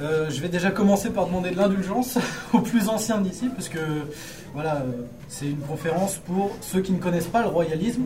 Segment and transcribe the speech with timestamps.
[0.00, 2.18] Euh, je vais déjà commencer par demander de l'indulgence
[2.52, 3.78] aux plus anciens d'ici, parce que
[4.54, 8.02] voilà, euh, c'est une conférence pour ceux qui ne connaissent pas le royalisme,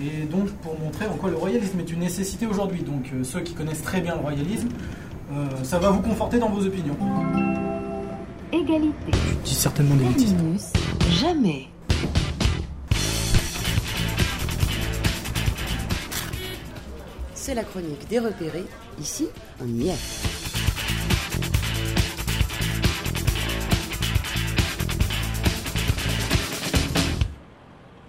[0.00, 2.82] et donc pour montrer en quoi le royalisme est une nécessité aujourd'hui.
[2.82, 4.68] Donc euh, ceux qui connaissent très bien le royalisme,
[5.32, 6.96] euh, ça va vous conforter dans vos opinions.
[8.52, 9.12] Égalité.
[9.12, 10.34] Je dis certainement des bêtises.
[11.10, 11.68] Jamais.
[17.34, 18.64] C'est la chronique des repérés.
[19.00, 19.28] Ici,
[19.60, 20.33] on y est.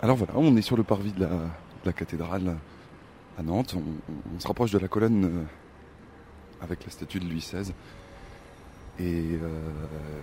[0.05, 1.27] Alors voilà, on est sur le parvis de
[1.83, 2.57] la, cathédrale
[3.39, 3.75] à Nantes.
[3.75, 5.43] On, se rapproche de la colonne euh,
[6.61, 7.71] avec la statue de Louis XVI.
[8.99, 9.39] Et euh,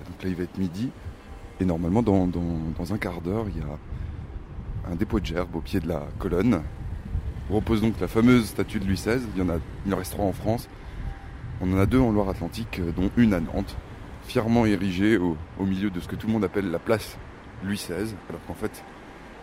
[0.06, 0.88] donc là, il va être midi.
[1.58, 5.80] Et normalement, dans, un quart d'heure, il y a un dépôt de gerbes au pied
[5.80, 6.62] de la colonne.
[7.50, 9.18] On repose donc la fameuse statue de Louis XVI.
[9.34, 10.68] Il y en, en reste trois en France.
[11.60, 13.76] On en a deux en Loire-Atlantique, euh, dont une à Nantes,
[14.28, 17.18] fièrement érigée au, au milieu de ce que tout le monde appelle la place
[17.64, 18.84] Louis XVI, alors qu'en fait,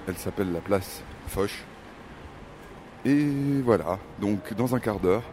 [0.08, 1.64] elle s'appelle la place Foch.
[3.06, 3.30] Et
[3.64, 5.24] voilà, donc dans un quart d'heure,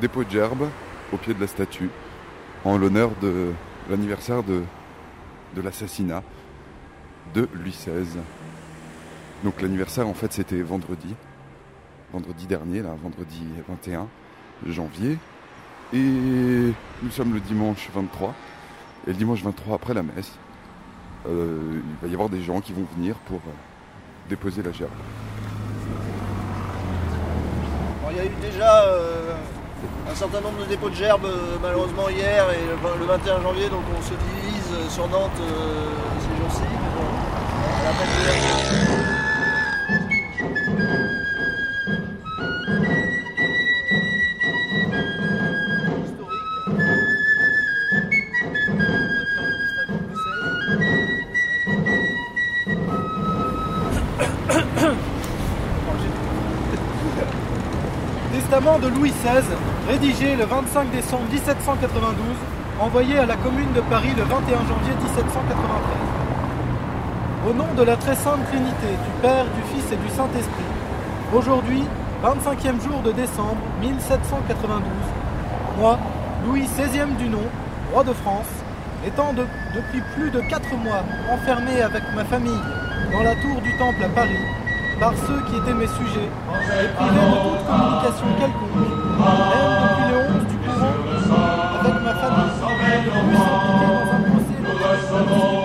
[0.00, 0.68] dépôt de gerbe
[1.12, 1.90] au pied de la statue,
[2.64, 3.52] en l'honneur de
[3.88, 4.62] l'anniversaire de,
[5.54, 6.22] de l'assassinat
[7.34, 8.18] de Louis XVI.
[9.44, 11.14] Donc l'anniversaire en fait c'était vendredi,
[12.12, 14.06] vendredi dernier, là, vendredi 21
[14.66, 15.18] janvier.
[15.92, 18.34] Et nous sommes le dimanche 23.
[19.06, 20.32] Et le dimanche 23 après la messe,
[21.28, 23.50] euh, il va y avoir des gens qui vont venir pour euh,
[24.28, 24.90] déposer la gerbe.
[28.10, 29.32] Il y a eu déjà euh,
[30.10, 33.40] un certain nombre de dépôts de gerbes euh, malheureusement hier et le, vingt- le 21
[33.42, 36.62] janvier, donc on se divise sur Nantes ces jours-ci.
[58.82, 59.42] De- Louis XVI,
[59.88, 62.16] rédigé le 25 décembre 1792,
[62.80, 65.60] envoyé à la commune de Paris le 21 janvier 1793.
[67.48, 70.68] Au nom de la très sainte Trinité, du Père, du Fils et du Saint-Esprit,
[71.34, 71.84] aujourd'hui,
[72.22, 74.82] 25e jour de décembre 1792,
[75.78, 75.98] moi,
[76.46, 77.44] Louis XVIe du nom,
[77.92, 78.48] roi de France,
[79.06, 81.02] étant de- depuis plus de 4 mois
[81.32, 82.60] enfermé avec ma famille
[83.12, 84.44] dans la tour du Temple à Paris,
[85.00, 90.16] par ceux qui étaient mes sujets, et privé de toute communication quelconque, même depuis le
[90.36, 90.96] 11 du courant,
[91.80, 95.59] avec ma famille, plus s'impliquer dans un procès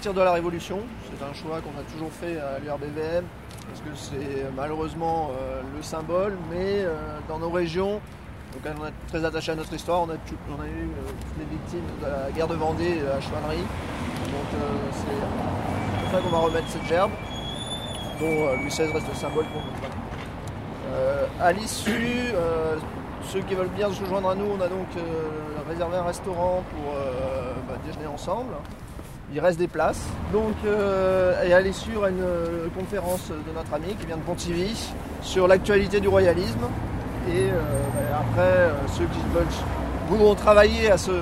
[0.00, 0.78] Martyrs de la Révolution.
[1.04, 3.22] C'est un choix qu'on a toujours fait à l'URBVM
[3.68, 8.00] parce que c'est malheureusement euh, le symbole, mais euh, dans nos régions,
[8.54, 11.84] donc on est très attaché à notre histoire, on a, eu euh, toutes les victimes
[12.00, 13.58] de la guerre de Vendée la chevalerie.
[13.58, 17.10] Donc euh, c'est pour ça qu'on va remettre cette gerbe,
[18.18, 20.94] dont euh, Louis XVI reste le symbole pour nous.
[20.94, 22.76] Euh, à l'issue, euh,
[23.28, 25.02] ceux qui veulent bien se joindre à nous, on a donc euh,
[25.68, 28.54] réservé un restaurant pour euh, bah, déjeuner ensemble.
[29.32, 30.02] Il reste des places.
[30.32, 34.92] Donc, euh, et y aura une euh, conférence de notre ami qui vient de Pontivy
[35.22, 36.66] sur l'actualité du royalisme.
[37.28, 39.20] Et euh, après, ceux qui
[40.08, 41.12] voudront travailler à, ce,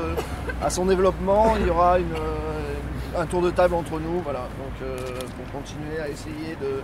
[0.62, 1.98] à son développement, il y aura
[3.18, 4.20] un tour de table entre nous.
[4.24, 4.88] Voilà, donc,
[5.36, 6.80] pour continuer à essayer de,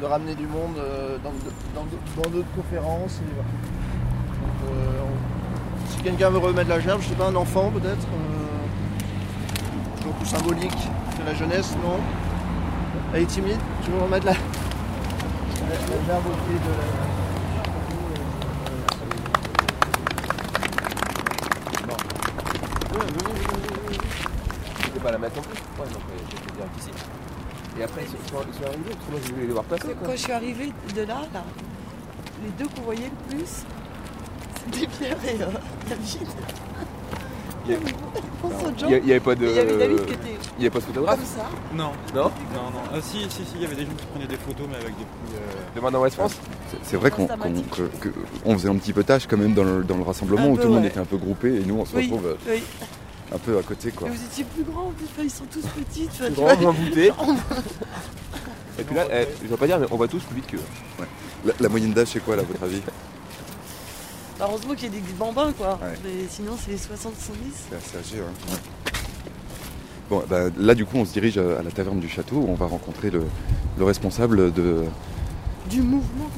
[0.00, 0.80] de ramener du monde
[1.22, 3.20] dans, d'autres conférences.
[5.88, 8.06] si quelqu'un veut remettre la gerbe, je sais pas, un enfant peut-être,
[10.24, 10.70] symbolique
[11.16, 11.98] que la jeunesse, non
[13.14, 17.08] Elle est timide Tu veux remettre la, gerbe au pied de la.
[25.02, 26.90] Pas la mettre en plus Ouais, donc euh, je peux dire qu'ici.
[27.78, 29.52] Et après, ils sont, ils sont- ils sont arrivés, parce que moi je voulais les
[29.52, 29.82] voir passer.
[29.82, 30.06] Quand, Quoi.
[30.08, 31.44] quand je suis arrivée de là, là,
[32.42, 33.62] les deux qu'on voyait le plus,
[34.72, 35.46] c'était Pierre et euh,
[35.88, 36.28] David.
[37.68, 37.80] Il y a-
[38.40, 38.86] Pense aux gens.
[38.86, 39.46] Il y a- il y avait pas de.
[39.46, 41.48] Il y avait David qui était Il y avait pas de photographe comme ça.
[41.74, 42.80] Non, Non non, non.
[42.92, 44.96] Ah si, si, si, il y avait des gens qui prenaient des photos, mais avec
[44.96, 45.34] des petits...
[45.36, 46.34] euh, Demain dans West France
[46.82, 49.96] C'est- vrai qu'on que- que- faisait un petit peu tâche quand même dans le, dans
[49.96, 51.84] le rassemblement Un où peu, tout le monde était un peu groupé et nous on
[51.84, 52.62] se Oui, retrouve euh, oui.
[53.34, 54.08] un peu à côté quoi.
[54.08, 56.08] Et vous étiez plus grands, plus, ils sont tous petits.
[56.12, 56.56] tu vois, tu Grand, vois.
[56.56, 57.12] moins voûté.
[58.78, 61.04] Et puis là, eh, je dois pas dire, mais on va tous plus vite qu'eux.
[61.44, 62.80] La, la moyenne d'âge c'est quoi là à votre avis?
[64.40, 65.78] Heureusement qu'il y a des bambins, quoi.
[65.82, 65.98] Ouais.
[66.04, 66.76] Mais sinon, c'est 60-70.
[67.70, 68.22] C'est assez âgé.
[68.22, 68.32] hein.
[68.50, 68.58] Ouais.
[70.10, 72.54] Bon, bah, là du coup on se dirige à la taverne du château où on
[72.54, 73.24] va rencontrer le,
[73.76, 74.84] le responsable de...
[75.68, 76.30] Du mouvement,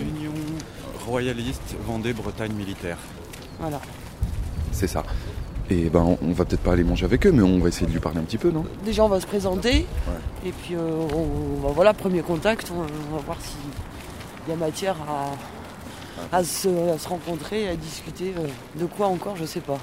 [0.00, 0.30] Union
[1.04, 2.96] royaliste Vendée-Bretagne militaire.
[3.58, 3.80] Voilà.
[4.70, 5.02] C'est ça.
[5.68, 7.92] Et ben on, va peut-être pas aller manger avec eux mais on va essayer de
[7.92, 8.64] lui parler un petit peu non?
[8.84, 9.84] Déjà, on va se présenter.
[10.46, 12.70] Et puis, euh, on, va- voilà, premier contact.
[12.72, 15.32] On, on va voir s'il y a matière à,
[16.32, 18.34] à se, à se rencontrer, à discuter.
[18.36, 18.46] euh,
[18.76, 19.78] de quoi encore, je sais pas.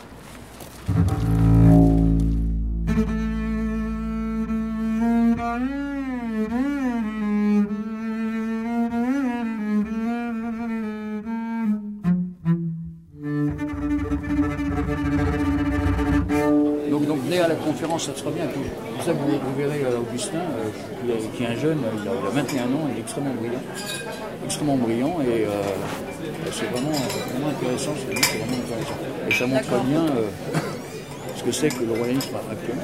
[16.89, 18.45] Donc, donc venez à la conférence, ça sera bien.
[18.47, 22.27] Pour ça, vous, vous verrez euh, Augustin, euh, qui, est, un jeune, il a, il
[22.27, 23.61] a 21 ans, il est extrêmement brillant.
[24.45, 25.45] Extrêmement brillant et
[26.51, 28.97] c'est vraiment, vraiment intéressant, c'est vraiment intéressant.
[29.29, 30.27] Et ça montre bien euh,
[31.35, 32.83] ce que c'est que le royalisme actuellement.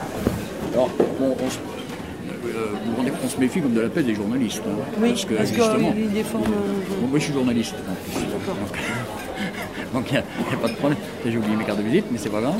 [0.73, 3.89] Alors, bon, on, se, euh, vous vous rendez compte, on se méfie comme de la
[3.89, 4.61] peste des journalistes.
[4.67, 6.43] hein, Oui, parce que parce justement, qu'il déforme.
[6.43, 7.75] Bon, moi je suis journaliste.
[7.89, 8.19] en plus.
[9.93, 10.99] Donc, il n'y a, pas de problème.
[11.25, 12.55] J'ai oublié mes cartes de visite, mais c'est pas grave.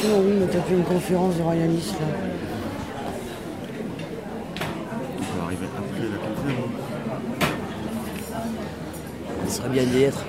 [0.00, 2.06] Sinon, oui, mais t'as fait une conférence de royalistes, là.
[5.18, 6.70] On va arriver après la conférence.
[9.76, 10.24] Ce serait bien d'y être.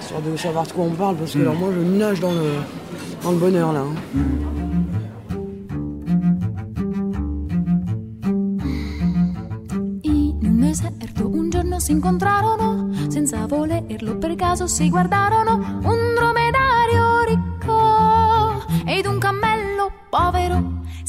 [0.00, 2.52] Histoire de savoir de quoi on parle, parce que alors moi, je nage dans le,
[3.22, 3.80] dans le bonheur, là.
[3.80, 3.94] hein.
[11.78, 15.52] Si incontrarono, senza volerlo per caso si guardarono,
[15.84, 16.07] un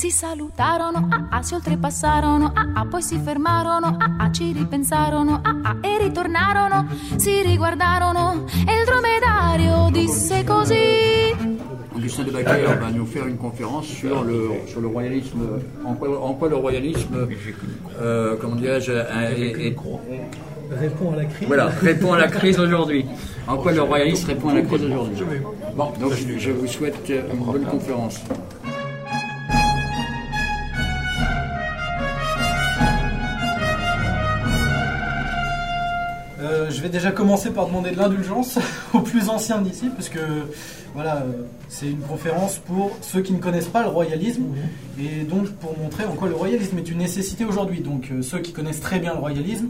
[0.09, 5.39] Si salutarono, ah ah, si oltrepassarono, ah ah, poi si fermarono, ah ah, ci ripensarono,
[5.43, 11.35] ah ah, e ritornarono, si riguardarono e il dromedario disse così.
[11.93, 15.41] Augustin de Baquer va nous faire une conférence sur le, sur le royalisme.
[15.85, 17.27] En quoi, en quoi le royalisme,
[18.01, 19.75] euh, comment dirais-je, euh, est- est-
[20.71, 21.47] Répond à la crise.
[21.47, 23.05] voilà, répond à la crise aujourd'hui.
[23.47, 25.17] En quoi le royalisme répond à la crise aujourd'hui.
[25.75, 28.21] Bon, donc je, je vous souhaite une bonne conférence.
[36.69, 38.59] Euh, je vais déjà commencer par demander de l'indulgence
[38.93, 40.19] aux plus anciens d'ici, parce que
[40.93, 44.43] voilà, euh, c'est une conférence pour ceux qui ne connaissent pas le royalisme,
[44.99, 47.81] et donc pour montrer en quoi le royalisme est une nécessité aujourd'hui.
[47.81, 49.69] Donc euh, ceux qui connaissent très bien le royalisme,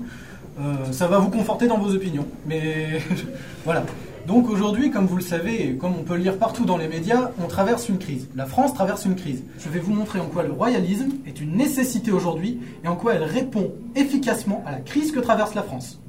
[0.60, 2.26] euh, ça va vous conforter dans vos opinions.
[2.46, 3.02] Mais
[3.66, 3.84] voilà.
[4.28, 6.88] Donc aujourd'hui, comme vous le savez, et comme on peut le lire partout dans les
[6.88, 8.28] médias, on traverse une crise.
[8.36, 9.44] La France traverse une crise.
[9.58, 13.16] Je vais vous montrer en quoi le royalisme est une nécessité aujourd'hui et en quoi
[13.16, 16.00] elle répond efficacement à la crise que traverse la France.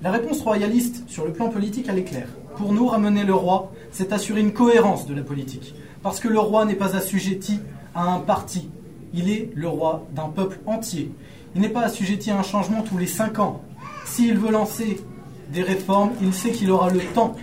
[0.00, 2.28] La réponse royaliste sur le plan politique, elle est claire.
[2.56, 5.74] Pour nous, ramener le roi, c'est assurer une cohérence de la politique.
[6.04, 7.58] Parce que le roi n'est pas assujetti
[7.96, 8.68] à un parti.
[9.12, 11.10] Il est le roi d'un peuple entier.
[11.56, 13.60] Il n'est pas assujetti à un changement tous les cinq ans.
[14.04, 15.00] S'il veut lancer
[15.52, 17.34] des réformes, il sait qu'il aura le temps.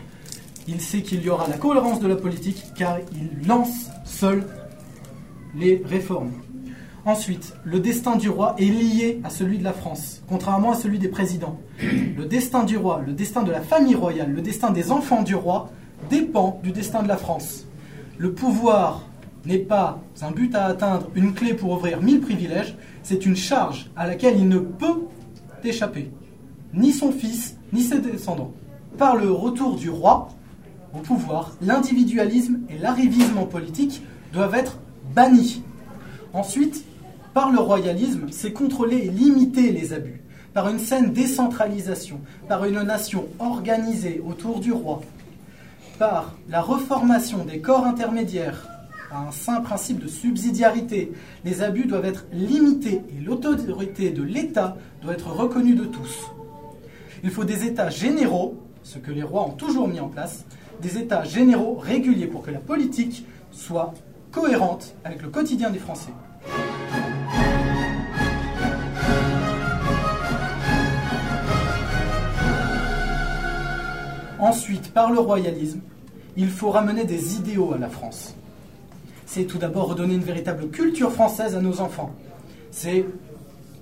[0.66, 4.48] Il sait qu'il y aura la cohérence de la politique car il lance seul
[5.56, 6.32] les réformes.
[7.06, 10.98] Ensuite, le destin du roi est lié à celui de la France, contrairement à celui
[10.98, 11.60] des présidents.
[11.80, 15.36] Le destin du roi, le destin de la famille royale, le destin des enfants du
[15.36, 15.70] roi
[16.10, 17.66] dépend du destin de la France.
[18.18, 19.04] Le pouvoir
[19.46, 23.92] n'est pas un but à atteindre, une clé pour ouvrir mille privilèges, c'est une charge
[23.96, 25.04] à laquelle il ne peut
[25.64, 26.10] échapper.
[26.74, 28.52] Ni son fils, ni ses descendants.
[28.98, 30.30] Par le retour du roi
[30.96, 34.02] au pouvoir, l'individualisme et l'arrivisme en politique
[34.34, 34.80] doivent être
[35.14, 35.62] bannis.
[36.34, 36.84] Ensuite,
[37.36, 40.22] par le royalisme, c'est contrôler et limiter les abus,
[40.54, 45.02] par une saine décentralisation, par une nation organisée autour du roi,
[46.00, 48.70] par la reformation des corps intermédiaires,
[49.10, 51.12] par un sain principe de subsidiarité.
[51.44, 56.32] Les abus doivent être limités et l'autorité de l'État doit être reconnue de tous.
[57.22, 60.46] Il faut des États généraux, ce que les rois ont toujours mis en place,
[60.82, 63.94] des États généraux réguliers pour que la politique soit
[64.32, 66.14] cohérente avec le quotidien des Français.
[74.40, 75.82] Ensuite, par le royalisme,
[76.36, 78.36] il faut ramener des idéaux à la France.
[79.26, 82.12] C'est tout d'abord redonner une véritable culture française à nos enfants.
[82.72, 83.06] C'est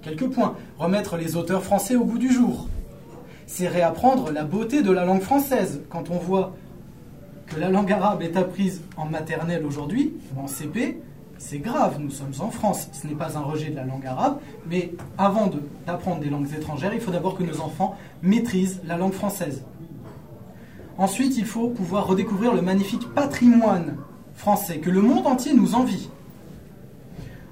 [0.04, 0.56] quelques points.
[0.78, 2.68] Remettre les auteurs français au goût du jour.
[3.48, 5.82] C'est réapprendre la beauté de la langue française.
[5.90, 6.56] Quand on voit
[7.48, 11.02] que la langue arabe est apprise en maternelle aujourd'hui, ou en CP,
[11.40, 12.88] c'est grave, nous sommes en France.
[12.94, 14.38] Ce n'est pas un rejet de la langue arabe,
[14.70, 15.52] mais avant
[15.86, 19.64] d'apprendre des langues étrangères, il faut d'abord que nos enfants maîtrisent la langue française.
[20.98, 23.98] Ensuite, il faut pouvoir redécouvrir le magnifique patrimoine
[24.36, 26.10] français que le monde entier nous envie.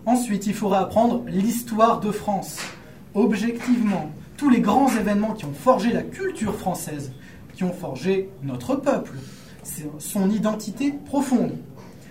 [0.05, 2.59] Ensuite, il faudra apprendre l'histoire de France,
[3.13, 7.11] objectivement, tous les grands événements qui ont forgé la culture française,
[7.53, 9.13] qui ont forgé notre peuple,
[9.99, 11.53] son identité profonde.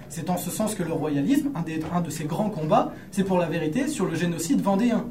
[0.09, 1.65] C'est en ce sens que le royalisme, un,
[1.97, 5.05] un de ses grands combats, c'est pour la vérité sur le génocide vendéen.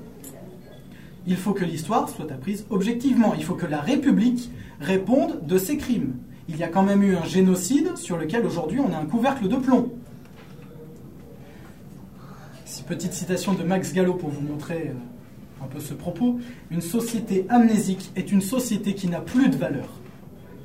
[1.30, 3.34] Il faut que l'histoire soit apprise objectivement.
[3.36, 4.50] Il faut que la République
[4.82, 6.16] réponde de ses crimes.
[6.50, 9.48] Il y a quand même eu un génocide sur lequel aujourd'hui on a un couvercle
[9.48, 9.92] de plomb.
[12.88, 16.40] Petite citation de Max Gallo pour vous montrer euh, un peu ce propos.
[16.72, 19.88] Une société amnésique est une société qui n'a plus de valeur.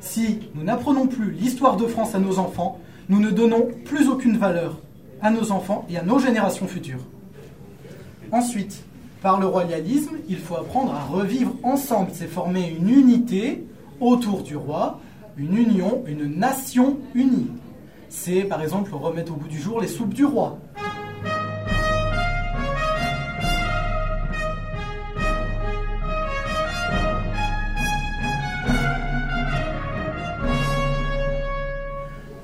[0.01, 2.81] Si nous n'apprenons plus l'histoire de France à nos enfants,
[3.11, 4.79] nous ne donnons plus aucune valeur
[5.21, 7.05] à nos enfants et à nos générations futures.
[8.33, 8.83] Ensuite,
[9.25, 12.11] par le royalisme, il faut apprendre à revivre ensemble.
[12.13, 13.65] C'est former une unité
[13.99, 15.01] autour du roi,
[15.39, 17.51] une union, une nation unie.
[18.11, 20.59] C'est par exemple remettre au bout du jour les soupes du roi.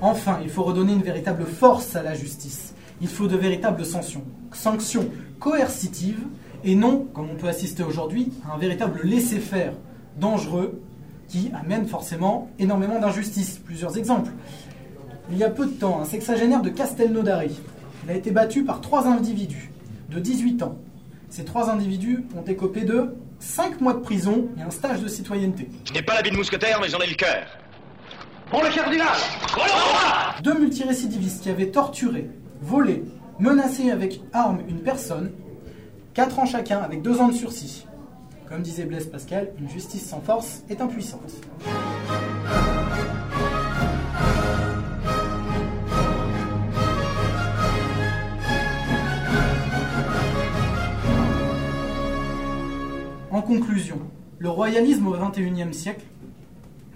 [0.01, 2.73] Enfin, il faut redonner une véritable force à la justice.
[3.01, 5.07] Il faut de véritables sanctions, sanctions
[5.39, 6.25] coercitives
[6.63, 9.73] et non, comme on peut assister aujourd'hui, à un véritable laisser-faire
[10.17, 10.81] dangereux
[11.27, 13.57] qui amène forcément énormément d'injustices.
[13.57, 14.31] Plusieurs exemples.
[15.31, 17.57] Il y a peu de temps, un sexagénaire de Castelnaudary,
[18.03, 19.71] il a été battu par trois individus
[20.09, 20.77] de 18 ans.
[21.29, 25.69] Ces trois individus ont écopé de 5 mois de prison et un stage de citoyenneté.
[25.85, 27.45] Je n'ai pas l'habit de mousquetaire, mais j'en ai le cœur.
[28.49, 29.07] Pour le cardinal
[29.53, 32.29] Pour le roi Deux multirécidivistes qui avaient torturé,
[32.61, 33.05] volé,
[33.39, 35.31] menacé avec arme une personne,
[36.13, 37.85] quatre ans chacun avec deux ans de sursis.
[38.47, 41.31] Comme disait Blaise Pascal, une justice sans force est impuissante.
[53.31, 53.99] En conclusion,
[54.39, 56.05] le royalisme au XXIe siècle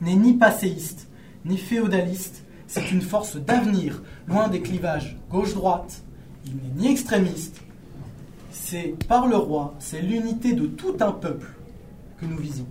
[0.02, 1.08] n'est ni passéiste,
[1.46, 6.04] ni féodaliste, c'est une force d'avenir, loin des clivages gauche-droite.
[6.46, 7.65] Il n'est ni extrémiste.
[8.68, 11.54] C'est par le roi, c'est l'unité de tout un peuple
[12.20, 12.66] que nous visons.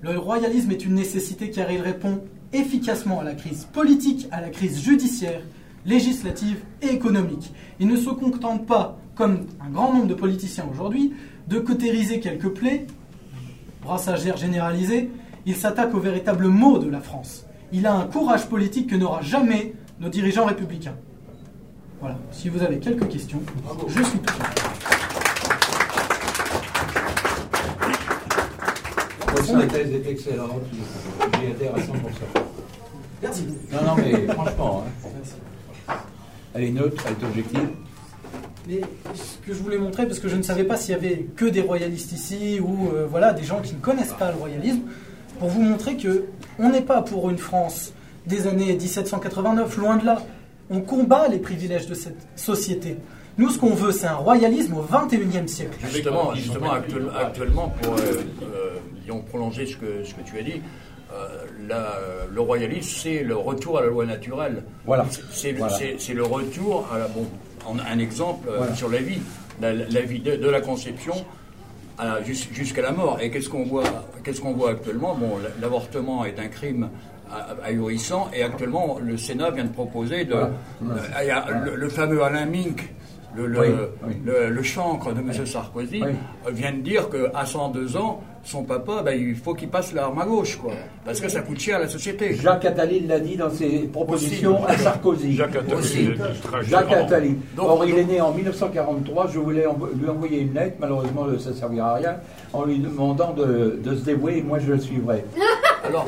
[0.00, 2.22] Le royalisme est une nécessité car il répond
[2.54, 5.42] efficacement à la crise politique, à la crise judiciaire,
[5.84, 7.52] législative et économique.
[7.78, 11.12] Il ne se contente pas, comme un grand nombre de politiciens aujourd'hui,
[11.46, 12.86] de cautériser quelques plaies,
[13.82, 15.10] brassagère généralisée,
[15.44, 17.44] il s'attaque aux véritables maux de la France.
[17.70, 20.96] Il a un courage politique que n'aura jamais nos dirigeants républicains.
[22.00, 23.42] Voilà, si vous avez quelques questions,
[23.88, 24.34] je suis tout
[29.44, 30.62] Sa thèse est excellente,
[31.40, 31.92] j'y adhère à 100%.
[33.22, 33.46] Merci.
[33.72, 34.84] Non, non, mais franchement,
[35.88, 35.94] hein.
[36.54, 37.68] elle est neutre, elle est objective.
[38.68, 38.80] Mais
[39.14, 41.46] ce que je voulais montrer, parce que je ne savais pas s'il y avait que
[41.46, 44.82] des royalistes ici ou euh, voilà des gens qui ne connaissent pas le royalisme,
[45.38, 46.26] pour vous montrer que
[46.58, 47.92] on n'est pas pour une France
[48.26, 50.22] des années 1789, loin de là.
[50.70, 52.96] On combat les privilèges de cette société.
[53.38, 55.78] Nous, ce qu'on veut, c'est un royalisme au XXIe siècle.
[55.92, 57.98] Justement, justement actuel- actuellement, pour euh,
[58.42, 58.70] euh,
[59.02, 60.60] disons, prolonger ce que, ce que tu as dit,
[61.12, 61.26] euh,
[61.68, 61.94] la-
[62.32, 64.64] le royalisme, c'est le retour à la loi naturelle.
[64.84, 65.06] Voilà.
[65.30, 65.74] C'est- Voilà.
[66.14, 67.08] le retour à la.
[67.08, 67.26] Bon,
[67.64, 68.74] en- un exemple euh, Voilà.
[68.74, 69.20] sur la vie,
[69.62, 71.14] la, la vie de, de la conception
[72.52, 73.18] jusqu'à la mort.
[73.20, 73.82] Et qu'est-ce qu'on voit,
[74.24, 75.14] qu'est-ce qu'on voit actuellement?
[75.14, 76.90] Bon, l'avortement est un crime
[77.64, 80.34] ahurissant, et actuellement, le Sénat vient de proposer de,
[80.80, 81.00] Voilà.
[81.20, 82.92] euh, le, le fameux Alain Mink.
[83.36, 83.66] Le, le, Oui,
[84.06, 84.16] oui.
[84.24, 85.32] le- le chancre de M.
[85.46, 86.12] Sarkozy Oui.
[86.46, 90.18] euh, vient de dire qu'à 102 ans, son papa, ben, il faut qu'il passe l'arme
[90.18, 90.72] à gauche, quoi.
[91.04, 92.34] Parce que ça coûte cher à la société.
[92.34, 94.72] Jacques Attali l'a dit dans ses propositions Aussi.
[94.72, 95.36] à Sarkozy.
[95.36, 96.08] Jacques Attali, Aussi.
[96.62, 96.90] Jacques.
[96.90, 97.36] Attali.
[97.54, 99.26] Donc- Or, il est né en 1943.
[99.28, 100.76] Je voulais envo- lui envoyer une lettre.
[100.80, 102.16] Malheureusement, ça ne servira à rien.
[102.54, 104.38] En lui demandant de, de se dévouer.
[104.38, 105.24] Et moi, je le suivrai.
[105.88, 106.06] Alors,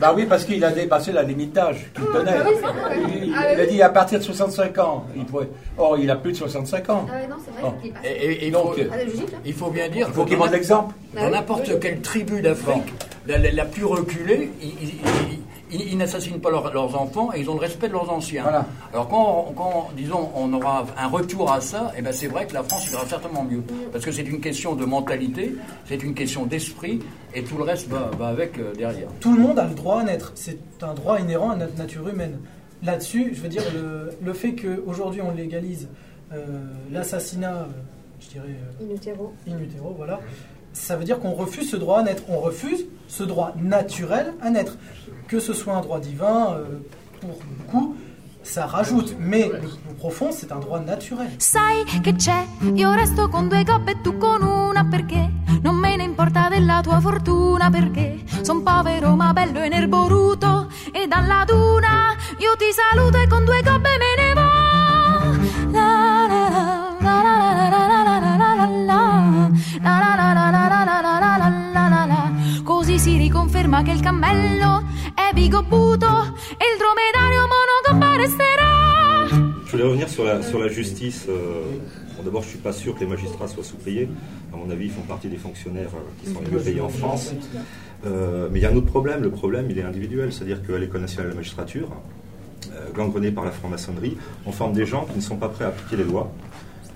[0.00, 2.30] bah oui, parce qu'il a dépassé la limite d'âge qu'il tenait.
[2.64, 2.90] Ah.
[2.96, 5.06] Il, Ah il a dit à partir de 65 ans.
[5.16, 5.48] Il pourrait...
[5.78, 7.06] Or, il a plus de 65 ans.
[7.10, 7.74] Ah ouais, non, c'est vrai, Bon.
[7.84, 9.38] il Et, et- et il, Donc, Ah, logique, hein.
[9.44, 10.06] il faut bien dire.
[10.08, 10.94] Il faut que qu'il dans montre l'exemple.
[11.14, 12.92] Dans n'importe quelle tribu d'Afrique,
[13.26, 14.68] la, la- la plus reculée, ils,
[15.72, 18.44] ils- n'assassinent pas leurs- leurs enfants et ils ont le respect de leurs anciens.
[18.92, 22.54] Alors quand, quand, disons, on aura un retour à ça, eh ben c'est vrai que
[22.54, 23.62] la France ira certainement mieux.
[23.92, 25.54] Parce que c'est une question de mentalité,
[25.86, 27.00] c'est une question d'esprit,
[27.34, 29.08] et tout le reste va, va avec euh, derrière.
[29.20, 30.32] Tout le monde a le droit à naître.
[30.34, 32.38] C'est un droit inhérent à notre nature humaine.
[32.82, 35.88] Là-dessus, je veux dire, le, le fait qu'aujourd'hui on légalise
[36.32, 36.46] euh,
[36.90, 37.64] l'assassinat, euh,
[38.20, 38.46] je dirais.
[38.80, 39.32] euh, In utero.
[39.48, 40.18] in utero, voilà.
[40.72, 42.22] Ça veut dire qu'on refuse ce droit à naître.
[42.30, 44.78] On refuse ce droit naturel à naître.
[45.32, 46.64] que ce soit un droit divin, euh,
[47.18, 47.96] pour beaucoup,
[48.42, 51.30] ça rajoute, mais le plus profond, c'est un droit naturel.
[51.38, 55.30] Sai che c'è, io resto con due coppe tu con una perché
[55.62, 61.06] non me ne importa della tua fortuna perché son povero ma bello e nerboruto e
[61.06, 64.60] dalla duna io ti saluto e con due coppe me ne vado.
[72.64, 74.82] Così si riconferma che il cammello
[79.66, 81.26] Je voulais revenir sur la, sur la justice.
[81.28, 81.62] euh,
[82.24, 84.08] D'abord, je suis pas sûr que les magistrats soient sous-payés.
[84.52, 86.88] À mon avis, ils font partie des fonctionnaires euh, qui sont les mieux payés en
[86.88, 87.32] France.
[88.06, 89.22] Euh, mais il y a un autre problème.
[89.22, 90.32] Le problème, il est individuel.
[90.32, 91.88] C'est-à-dire qu'à l'École nationale de la magistrature,
[92.74, 95.68] euh, gangrenée par la franc-maçonnerie, on forme des gens qui ne sont pas prêts à
[95.68, 96.30] appliquer les lois,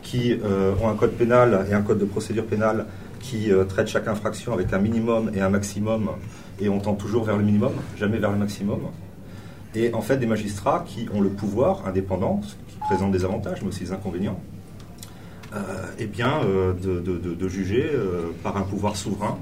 [0.03, 0.39] qui
[0.81, 2.87] ont un code pénal et un code de procédure pénale
[3.19, 6.11] qui traitent chaque infraction avec un minimum et un maximum,
[6.61, 8.81] et on tend toujours vers le minimum, jamais vers le maximum.
[9.75, 13.61] Et en fait, des magistrats qui ont le pouvoir indépendant, ce qui présente des avantages,
[13.63, 14.41] mais aussi des inconvénients,
[15.55, 15.59] euh,
[15.99, 19.37] eh bien, euh, de, de- de- de juger euh, par un pouvoir souverain,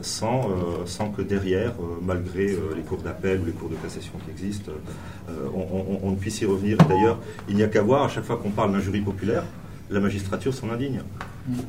[0.00, 0.48] sans,
[0.84, 1.72] sans que derrière,
[2.04, 4.72] malgré les cours d'appel ou les cours de cassation qui existent,
[5.54, 6.76] on, on- on ne puisse y revenir.
[6.80, 9.44] Et D'ailleurs, il n'y a qu'à voir, à chaque fois qu'on parle d'un jury populaire,
[9.90, 11.02] la magistrature s'en indigne.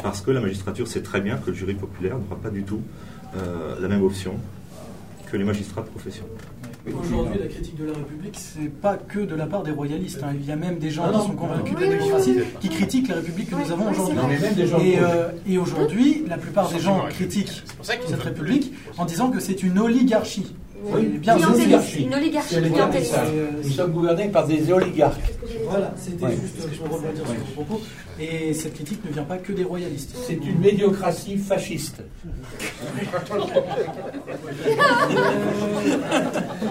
[0.02, 2.82] Parce que la magistrature sait très bien que le jury populaire n'aura pas du tout
[3.38, 4.34] euh, la même option
[5.32, 6.26] que les magistrats de profession.
[6.88, 10.22] Aujourd'hui, la critique de la République, c'est pas que de la part des royalistes.
[10.24, 10.32] hein.
[10.34, 13.10] Il y a même des gens Ah qui sont convaincus de la démocratie qui critiquent
[13.10, 14.16] la République que nous avons aujourd'hui.
[14.82, 19.62] Et, euh, et aujourd'hui, la plupart des gens critiquent cette République en disant que c'est
[19.62, 20.56] une oligarchie.
[20.82, 22.04] Oui, Et bien, une oligarchie.
[22.06, 22.56] Une oligarchie
[23.64, 25.34] Nous sommes gouvernés par des oligarques.
[25.70, 26.32] Voilà, c'était Ouais.
[26.42, 27.82] juste pour rebondir sur vos propos.
[28.20, 30.16] Et cette critique ne vient pas que des royalistes.
[30.28, 32.02] C'est une médiocratie fasciste.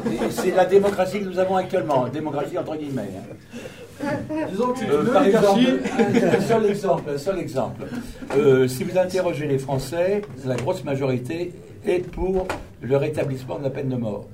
[0.07, 3.11] Et C'est la démocratie que nous avons actuellement, démocratie entre guillemets.
[3.19, 4.07] hein.
[4.51, 5.61] Disons que Euh, par exemple,
[6.37, 7.83] un seul exemple, un seul exemple.
[8.37, 11.53] Euh, si vous interrogez les Français, la grosse majorité
[11.87, 12.47] est pour
[12.81, 14.27] le rétablissement de la peine de mort.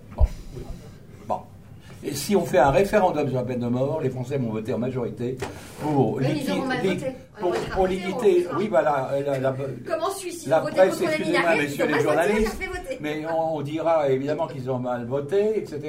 [2.07, 4.75] Et si on fait un référendum sur la peine de mort, les Français vont voter
[4.75, 5.39] en majorité
[5.81, 6.99] pour Oui, ils liqui- auront mal li-
[7.41, 8.59] pour, verra.
[8.59, 9.11] Oui, voilà.
[10.47, 12.59] La, presse, excusez-moi, messieurs les journalistes,
[13.01, 15.81] mais on, on dira évidemment qu'ils ont mal voté, etc.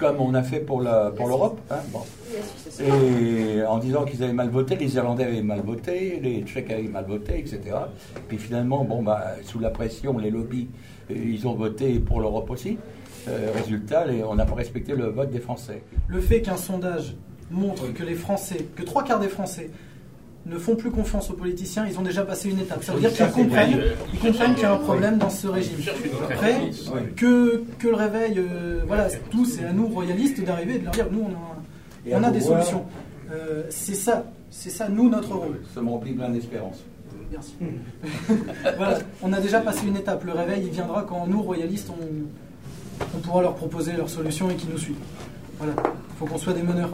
[0.00, 1.60] Comme on a fait pour la- pour l'Europe.
[1.70, 2.00] hein, bon.
[2.84, 6.82] Et en disant qu'ils avaient mal voté, les Irlandais avaient mal voté, les Tchèques avaient
[6.88, 7.60] mal voté, etc.
[8.26, 10.66] Puis finalement, bon, bah, sous la pression, les lobbies,
[11.08, 12.78] ils ont voté pour l'Europe aussi.
[13.28, 15.82] Euh, résultat, les- on n'a pas respecté le vote des Français.
[16.08, 17.14] Le fait qu'un sondage
[17.50, 19.70] montre que les Français, que trois quarts des Français
[20.46, 22.84] ne font plus confiance aux politiciens, ils ont déjà passé une étape.
[22.84, 23.80] Ça veut dire qu'ils comprennent,
[24.12, 25.78] ils comprennent qu'il y a un problème dans ce régime.
[26.30, 26.54] Après,
[27.16, 30.92] que, que le réveil, euh, voilà, tout, c'est à nous, royalistes, d'arriver et de leur
[30.94, 32.84] dire, nous, on a, on a des solutions.
[33.32, 35.60] Euh, c'est ça, c'est ça, nous, notre rôle.
[35.74, 36.84] Ça me remplit plein d'espérance.
[37.32, 37.54] Merci.
[38.76, 40.22] voilà, on a déjà passé une étape.
[40.24, 41.96] Le réveil, il viendra quand nous, royalistes, on,
[43.14, 44.96] on pourra leur proposer leurs solutions et qu'ils nous suivent.
[45.58, 46.90] Voilà, il faut qu'on soit des meneurs.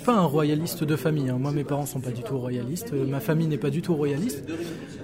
[0.00, 1.28] Suis pas un royaliste de famille.
[1.28, 1.36] hein.
[1.38, 2.92] Moi, mes parents sont pas du tout royalistes.
[2.92, 4.44] euh, Ma famille n'est pas du tout royaliste.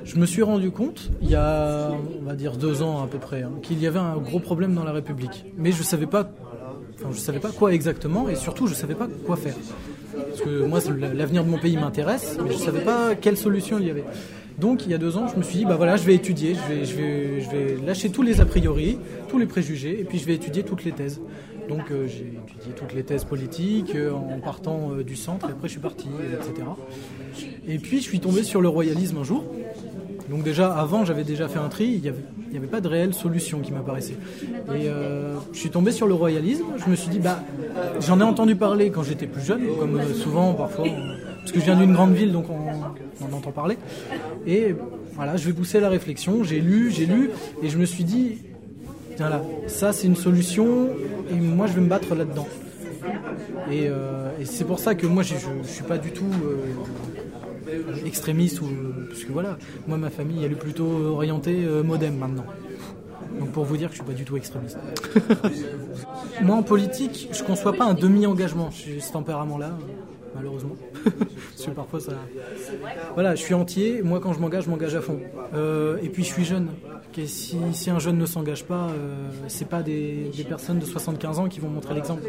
[0.05, 3.19] Je me suis rendu compte, il y a, on va dire deux ans à peu
[3.19, 5.45] près, hein, qu'il y avait un gros problème dans la République.
[5.59, 6.31] Mais je savais pas,
[7.13, 9.57] je savais pas quoi exactement, et surtout, je savais pas quoi faire.
[10.29, 10.79] Parce que moi,
[11.13, 14.05] l'avenir de mon pays m'intéresse, mais je savais pas quelle solution il y avait.
[14.59, 16.55] Donc, il y a deux ans, je me suis dit, bah voilà, je vais étudier,
[16.55, 20.05] je vais, je vais, je vais lâcher tous les a priori, tous les préjugés, et
[20.05, 21.21] puis je vais étudier toutes les thèses.
[21.69, 25.53] Donc, euh, j'ai étudié toutes les thèses politiques euh, en partant euh, du centre, et
[25.53, 26.69] après je suis parti, etc.
[27.67, 29.45] Et puis, je suis tombé sur le royalisme un jour.
[30.31, 32.09] Donc déjà, avant, j'avais déjà fait un tri, il n'y
[32.57, 34.17] avait, pas de réelle solution qui m'apparaissait.
[34.75, 34.89] Et
[35.53, 37.45] je suis tombé sur le royalisme, je me suis dit, bah,
[38.01, 40.87] j'en ai entendu parler quand j'étais plus jeune, comme souvent, parfois,
[41.47, 43.79] parce que je viens d'une grande ville, donc on, on entend parler.
[44.49, 44.75] Et
[45.15, 47.31] voilà, je vais pousser la réflexion, j'ai lu, j'ai lu,
[47.63, 48.39] et je me suis dit,
[49.15, 50.89] tiens là, ça c'est une solution,
[51.31, 52.49] et moi je vais me battre là-dedans.
[53.71, 57.95] Et, euh, et c'est pour ça que moi je ne suis pas du tout euh,
[58.05, 58.67] extrémiste, ou,
[59.09, 59.57] parce que voilà,
[59.87, 62.47] moi ma famille elle est plutôt orientée euh, modem maintenant.
[63.39, 64.79] Donc pour vous dire que je suis pas du tout extrémiste.
[66.43, 69.79] moi en politique, je conçois pas un demi-engagement, j'ai ce tempérament-là,
[70.37, 70.77] malheureusement.
[71.05, 72.13] Parce que parfois ça.
[73.15, 75.19] Voilà, je suis entier, moi quand je m'engage, je m'engage à fond.
[75.55, 76.69] Euh, et puis je suis jeune.
[77.25, 81.39] Si, si un jeune ne s'engage pas, euh, c'est pas des, des personnes de 75
[81.39, 82.23] ans qui vont montrer l'exemple.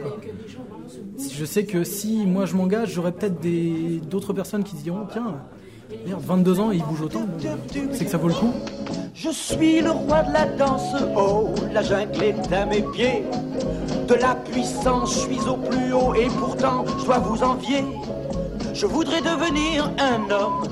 [1.29, 3.41] Je sais que si moi je m'engage, j'aurai peut-être
[4.07, 5.41] d'autres personnes qui se diront tiens,
[6.05, 7.25] merde, 22 ans et il bouge autant,
[7.91, 8.53] c'est que ça vaut le coup.
[9.13, 13.23] Je suis le roi de la danse, oh, la jungle est à mes pieds.
[14.07, 17.83] De la puissance, je suis au plus haut et pourtant je dois vous envier.
[18.73, 20.63] Je voudrais devenir un homme,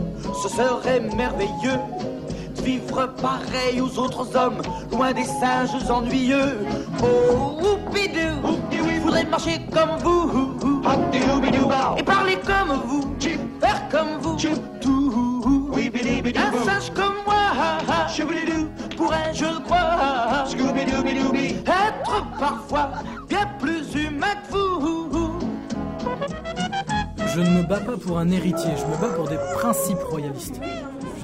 [0.44, 1.80] ce serait merveilleux.
[2.66, 6.58] Vivre pareil aux autres hommes, loin des singes ennuyeux.
[7.00, 10.58] Oh, oupidou, je voudrais marcher comme vous.
[11.98, 13.16] Et parler comme vous,
[13.60, 14.36] faire comme vous.
[14.82, 15.12] Tout.
[16.36, 17.36] Un singe comme moi,
[18.98, 20.46] pourrais je crois
[21.66, 22.90] être parfois
[23.30, 25.40] bien plus humain que vous.
[27.28, 30.60] Je ne me bats pas pour un héritier, je me bats pour des principes royalistes.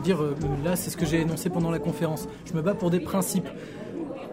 [0.01, 0.35] Veux dire, euh,
[0.65, 2.27] là, c'est ce que j'ai énoncé pendant la conférence.
[2.45, 3.47] Je me bats pour des principes.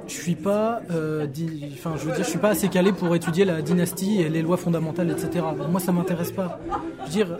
[0.07, 1.27] Je suis pas, euh,
[1.75, 4.41] enfin, je veux dire, je suis pas assez calé pour étudier la dynastie et les
[4.41, 5.45] lois fondamentales, etc.
[5.71, 6.59] Moi, ça m'intéresse pas.
[7.01, 7.39] Je veux dire,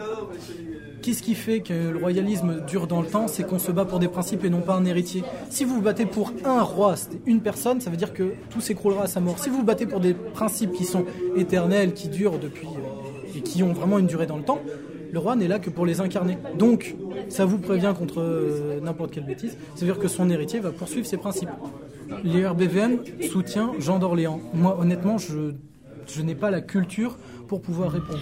[1.01, 3.29] qu'est-ce qui fait que le royalisme dure dans le temps?
[3.29, 5.25] C'est qu'on se bat pour des principes et non pas un héritier.
[5.49, 9.05] Si vous vous battez pour un roi, une personne, ça veut dire que tout s'écroulera
[9.05, 9.39] à sa mort.
[9.39, 13.41] Si vous vous battez pour des principes qui sont éternels, qui durent depuis euh, et
[13.41, 14.61] qui ont vraiment une durée dans le temps,
[15.13, 16.39] le roi n'est là que pour les incarner.
[16.59, 16.95] Donc,
[17.29, 19.57] ça vous prévient contre euh, n'importe quelle bêtise.
[19.75, 21.51] C'est-à-dire que son héritier va poursuivre ses principes.
[22.25, 22.99] L'IRBVM
[23.31, 24.41] soutient Jean d'Orléans.
[24.55, 25.53] Moi, honnêtement, je,
[26.07, 27.17] je n'ai pas la culture
[27.47, 28.21] pour pouvoir répondre.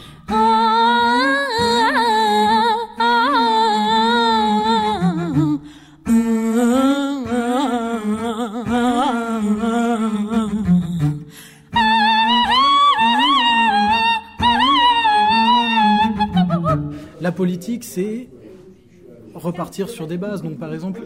[17.26, 18.28] La politique, c'est
[19.34, 20.44] repartir sur des bases.
[20.44, 21.02] Donc, par exemple,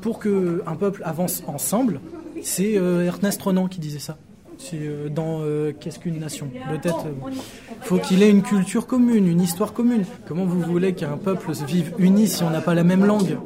[0.00, 2.00] pour que un peuple avance ensemble,
[2.42, 4.18] c'est euh, Ernest Renan qui disait ça.
[4.74, 7.06] Euh, dans euh, Qu'est-ce qu'une nation Peut-être
[7.82, 10.04] faut qu'il ait une culture commune, une histoire commune.
[10.26, 13.38] Comment vous voulez qu'un peuple vive uni si on n'a pas la même langue?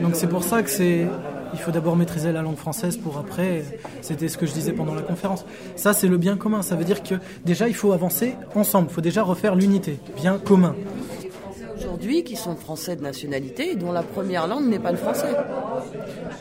[0.00, 1.08] Donc c'est pour ça que c'est
[1.54, 3.64] il faut d'abord maîtriser la langue française pour après.
[4.00, 5.44] C'était ce que je disais pendant la conférence.
[5.74, 6.62] Ça, c'est le bien commun.
[6.62, 8.88] Ça veut dire que déjà, il faut avancer ensemble.
[8.90, 9.98] Il faut déjà refaire l'unité.
[10.16, 10.76] Bien commun.
[11.98, 15.34] Qui sont français de nationalité et dont la première langue n'est pas le français.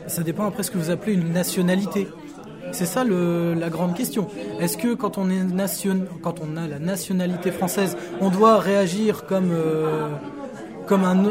[0.08, 2.08] Ça dépend après ce que vous appelez une nationalité.
[2.72, 4.28] C'est ça le- la grande question.
[4.60, 9.26] Est-ce que quand on, est nation, quand on a la nationalité française, on doit réagir
[9.26, 10.08] comme, euh,
[10.88, 11.24] comme un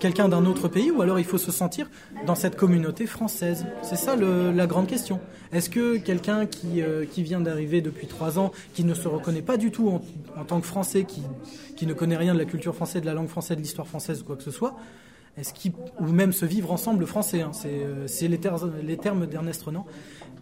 [0.00, 1.88] quelqu'un d'un autre pays ou alors il faut se sentir
[2.26, 3.66] dans cette communauté française?
[3.82, 5.20] C'est ça le- la grande question.
[5.52, 9.42] Est-ce que quelqu'un qui, euh, qui vient d'arriver depuis trois ans, qui ne se reconnaît
[9.42, 10.02] pas du tout en,
[10.40, 11.22] en tant que français, qui,
[11.76, 14.22] qui ne connaît rien de la culture française, de la langue française, de l'histoire française
[14.22, 14.74] ou quoi que ce soit,
[15.38, 18.38] est-ce qu'il, ou même se vivre ensemble français, hein, c'est, euh, c'est les
[18.98, 19.86] termes d'Ernest Renan,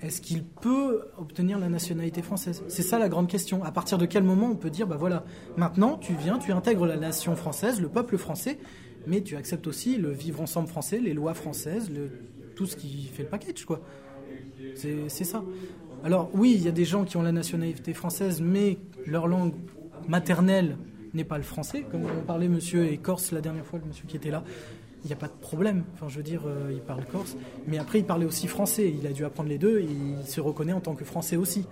[0.02, 2.62] est-ce qu'il peut obtenir la nationalité française?
[2.68, 3.62] C'est ça la grande question.
[3.64, 5.24] À partir de quel moment on peut dire, bah voilà,
[5.56, 8.58] maintenant tu viens, tu intègres la nation française, le peuple français,
[9.06, 11.90] mais tu acceptes aussi le vivre ensemble français, les lois françaises,
[12.56, 13.80] tout ce qui fait le package, quoi.
[14.74, 15.42] C'est ça.
[16.02, 19.54] Alors oui, il y a des gens qui ont la nationalité française, mais leur langue
[20.08, 20.76] maternelle
[21.12, 21.84] n'est pas le français.
[21.90, 24.44] Comme on parlait monsieur et corse la dernière fois, le monsieur qui était là,
[25.04, 25.84] il n'y a pas de problème.
[25.94, 27.36] Enfin, je veux dire, euh, il parle corse,
[27.66, 28.92] mais après il parlait aussi français.
[28.96, 31.64] Il a dû apprendre les deux et il se reconnaît en tant que français aussi.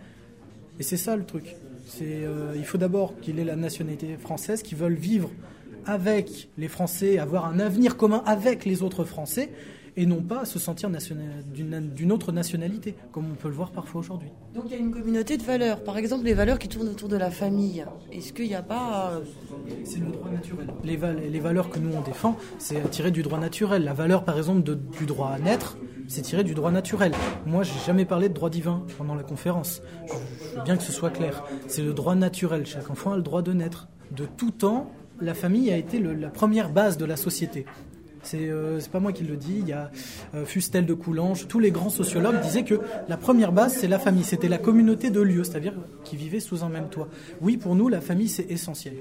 [0.79, 1.57] Et c'est ça le truc.
[1.87, 5.31] C'est, euh, il faut d'abord qu'il ait la nationalité française, qu'ils veulent vivre
[5.87, 9.51] avec les Français, avoir un avenir commun avec les autres Français,
[10.01, 10.89] et non pas se sentir
[11.55, 14.29] d'une autre nationalité, comme on peut le voir parfois aujourd'hui.
[14.55, 15.83] Donc il y a une communauté de valeurs.
[15.83, 17.85] Par exemple, les valeurs qui tournent autour de la famille.
[18.13, 19.11] Est-ce qu'il n'y a pas...
[19.13, 19.21] euh,
[19.85, 20.69] C'est le droit naturel.
[20.85, 23.83] Les, val- les valeurs que nous on défend, c'est tiré du droit naturel.
[23.83, 27.13] La valeur, par exemple, de- du droit à naître, c'est tiré du droit naturel.
[27.45, 29.83] Moi, j'ai jamais parlé de droit divin pendant la conférence.
[30.07, 30.13] Je,
[30.53, 31.43] je veux bien que ce soit clair.
[31.67, 32.67] C'est le droit naturel.
[32.67, 33.89] Chaque enfant a le droit de naître.
[34.17, 37.67] De tout temps, la famille a été le- la première base de la société.
[38.23, 39.91] C'est euh, pas moi qui le dis, il y a
[40.35, 43.99] euh, Fustel de Coulanges, tous les grands sociologues disaient que la première base c'est la
[43.99, 47.09] famille, c'était la communauté de lieux, c'est-à-dire qui vivaient sous un même toit.
[47.41, 48.95] Oui, pour nous, la famille c'est essentiel.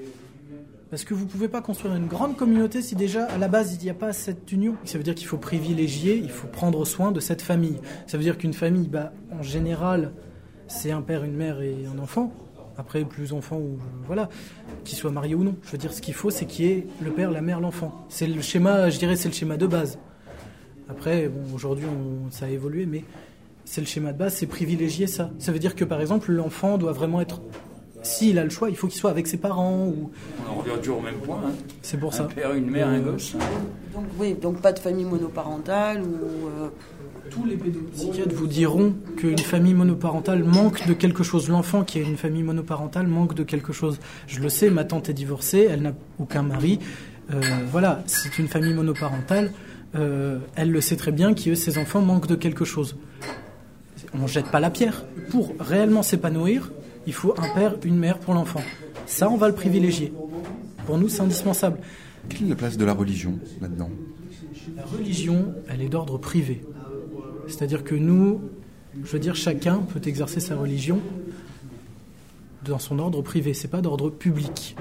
[0.90, 3.74] Parce que vous ne pouvez pas construire une grande communauté si déjà à la base
[3.74, 4.74] il n'y a pas cette union.
[4.84, 7.76] Ça veut dire qu'il faut privilégier, il faut prendre soin de cette famille.
[8.06, 10.12] Ça veut dire qu'une famille, bah, en général,
[10.66, 12.32] c'est un père, une mère et un enfant.
[12.80, 14.28] Après, plus enfant ou voilà,
[14.84, 15.56] qu'ils soient mariés ou non.
[15.64, 18.06] Je veux dire, ce qu'il faut, c'est qu'il y ait le père, la mère, l'enfant.
[18.08, 19.98] C'est le schéma, je dirais, c'est le schéma de base.
[20.88, 23.04] Après, bon, aujourd'hui, on- ça a évolué, mais
[23.64, 25.30] c'est le schéma de base, c'est privilégier ça.
[25.40, 27.40] Ça veut dire que, par exemple, l'enfant doit vraiment être,
[28.02, 30.10] s'il a le choix, il faut qu'il soit avec ses parents ou.
[30.46, 31.40] On en revient toujours au même point.
[31.44, 31.50] hein.
[31.82, 32.22] C'est pour ça.
[32.22, 33.34] Un père, une mère, un Euh, gosse.
[33.92, 36.46] Donc oui, donc pas de famille monoparentale ou...
[36.46, 36.68] euh,
[37.30, 41.48] Tous les pédopsychiatres vous diront qu'une famille monoparentale manque de quelque chose.
[41.48, 43.98] L'enfant qui a une famille monoparentale manque de quelque chose.
[44.26, 46.78] Je le sais, ma tante est divorcée, elle n'a aucun mari.
[47.32, 49.52] Euh, voilà, c'est une famille monoparentale.
[49.94, 52.96] euh, elle le sait très bien que ses enfants manquent de quelque chose.
[54.14, 55.04] On ne jette pas la pierre.
[55.30, 56.72] Pour réellement s'épanouir,
[57.06, 58.62] il faut un père, une mère pour l'enfant.
[59.06, 60.12] Ça, on va le privilégier.
[60.86, 61.78] Pour nous, c'est indispensable.
[62.28, 63.90] Quelle est la place de la religion là-dedans?
[64.76, 66.62] La religion, elle est d'ordre privé.
[67.48, 68.40] C'est-à-dire que nous,
[69.02, 71.00] je veux dire, chacun peut exercer sa religion
[72.64, 73.54] dans son ordre privé.
[73.54, 74.76] C'est pas d'ordre public.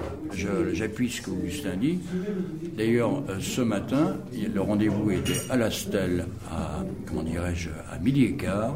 [0.73, 1.99] J'appuie ce qu'Augustin dit.
[2.77, 8.25] D'ailleurs, euh, ce matin, le rendez-vous était à la Stèle, à, comment dirais-je, à midi
[8.25, 8.75] et quart.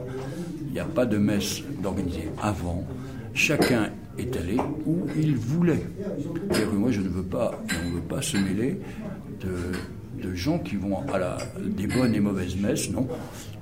[0.67, 2.85] Il n'y a pas de messe d'organiser avant.
[3.33, 5.85] Chacun est allé où il voulait.
[6.73, 8.79] Moi, je ne veux pas, on ne veut pas se mêler
[9.41, 9.49] de,
[10.21, 12.89] de gens qui vont à la, des bonnes et mauvaises messes.
[12.91, 13.07] Non.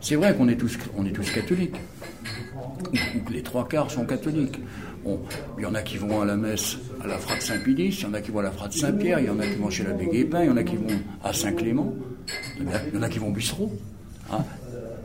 [0.01, 1.75] C'est vrai qu'on est tous, on est tous catholiques.
[3.31, 4.59] Les trois quarts sont catholiques.
[5.03, 5.19] Bon,
[5.57, 8.05] il y en a qui vont à la messe à la Frate Saint-Pédis, il y
[8.05, 9.83] en a qui vont à la Frate Saint-Pierre, il y en a qui vont chez
[9.85, 10.87] l'abbé Guépin, il y en a qui vont
[11.23, 11.93] à Saint-Clément,
[12.59, 13.71] il y en a- il y en a qui vont au bistrot.
[14.31, 14.39] hein.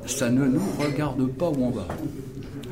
[0.07, 1.87] Ça ne nous regarde pas où on va.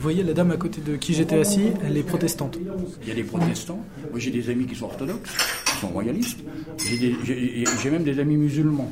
[0.02, 2.58] Vous voyez, la dame à côté de qui j'étais assis, elle est protestante.
[3.02, 3.78] Il y a des protestants,
[4.10, 5.30] moi j'ai des amis qui sont orthodoxes,
[5.64, 6.40] qui sont royalistes,
[6.76, 8.90] j'ai même des amis musulmans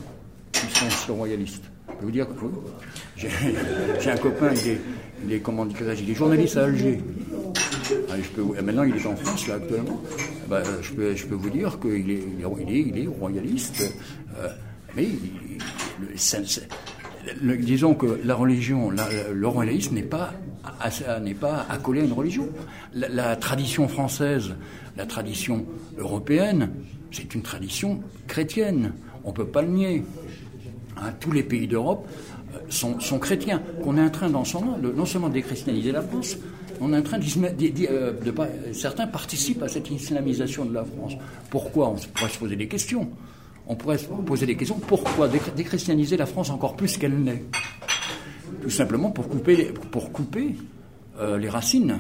[0.53, 0.67] qui
[1.07, 1.65] sont royalistes.
[1.99, 2.47] Je vous dire que
[3.99, 4.51] j'ai un copain,
[5.27, 7.01] il est, journaliste à Alger.
[8.65, 10.01] Maintenant il est en France là actuellement.
[10.81, 13.93] Je, peux, je peux vous dire qu'il est, il est, il est- royaliste,
[14.39, 14.47] euh,
[14.95, 15.59] mais il-
[17.43, 20.33] disons que la religion, la- le royalisme n'est pas,
[21.23, 22.49] n'est pas accolé à une religion.
[22.95, 24.55] La, tradition française,
[24.97, 25.65] la tradition
[25.99, 26.71] européenne,
[27.11, 28.93] c'est une tradition chrétienne.
[29.25, 30.05] On ne peut pas le nier.
[30.97, 32.07] Hein, tous les pays d'Europe
[32.55, 33.63] euh, sont, sont chrétiens.
[33.83, 36.37] Qu'on est en train, de- non seulement de déchristianiser la France,
[36.81, 41.15] on est en train euh, de, pas- certains participent à cette islamisation de la France.
[41.49, 41.89] Pourquoi?
[41.91, 43.09] On pourrait se poser des questions.
[43.67, 44.79] On pourrait se poser des questions.
[44.79, 47.45] Pourquoi déchr- déchristianiser la France encore plus qu'elle n'est
[48.63, 50.57] Tout simplement pour couper les, pour couper,
[51.19, 51.99] euh, les racines.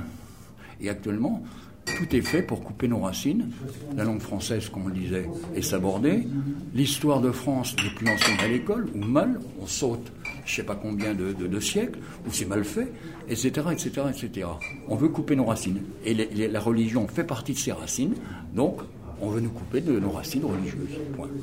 [0.80, 1.42] Et actuellement,
[1.84, 3.50] tout est fait pour couper nos racines.
[3.96, 6.26] La langue française, comme on le disait, est sabordée.
[6.74, 10.10] L'histoire de France n'est plus enseignée à l'école, ou mal, on saute
[10.44, 12.92] je ne sais pas combien de, siècles, ou c'est mal fait,
[13.28, 14.48] etc., etc., etc.
[14.88, 15.80] On veut couper nos racines.
[16.04, 18.14] Et la religion fait partie de ces racines,
[18.54, 18.80] donc
[19.20, 20.98] on veut nous couper de nos racines religieuses.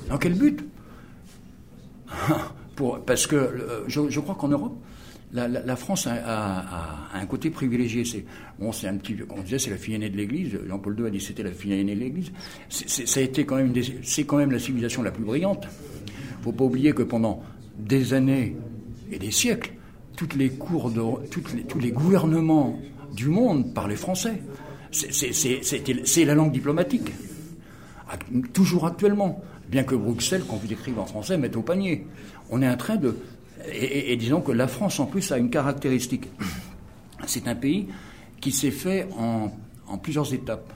[0.10, 0.64] Dans quel but
[2.76, 4.78] Pour, Parce que euh, je, crois qu'en Europe,
[5.34, 8.06] la, France a, un côté privilégié.
[8.06, 8.26] C'est
[8.60, 10.58] bon, c'est un petit, on disait c'est la fille aînée de l'Église.
[10.68, 12.32] Jean-Paul II a dit c'était la fille aînée de l'Église.
[12.70, 15.68] C'est- ça a été quand même, c'est quand même la civilisation la plus brillante.
[16.42, 17.44] Faut pas oublier que pendant
[17.78, 18.56] des années
[19.12, 19.74] et des siècles,
[20.16, 21.02] toutes les cours de,
[21.68, 22.80] tous les gouvernements
[23.14, 24.42] du monde parlaient français.
[24.92, 27.12] C'est la langue diplomatique.
[28.54, 29.42] Toujours actuellement.
[29.70, 32.08] Bien que Bruxelles, quand vous écrivez en français, mette au panier.
[32.50, 33.18] On est en train de.
[33.72, 36.28] Et, disons que la France, en plus, a une caractéristique.
[37.26, 37.88] C'est un pays
[38.40, 39.50] qui s'est fait en,
[39.98, 40.72] plusieurs étapes.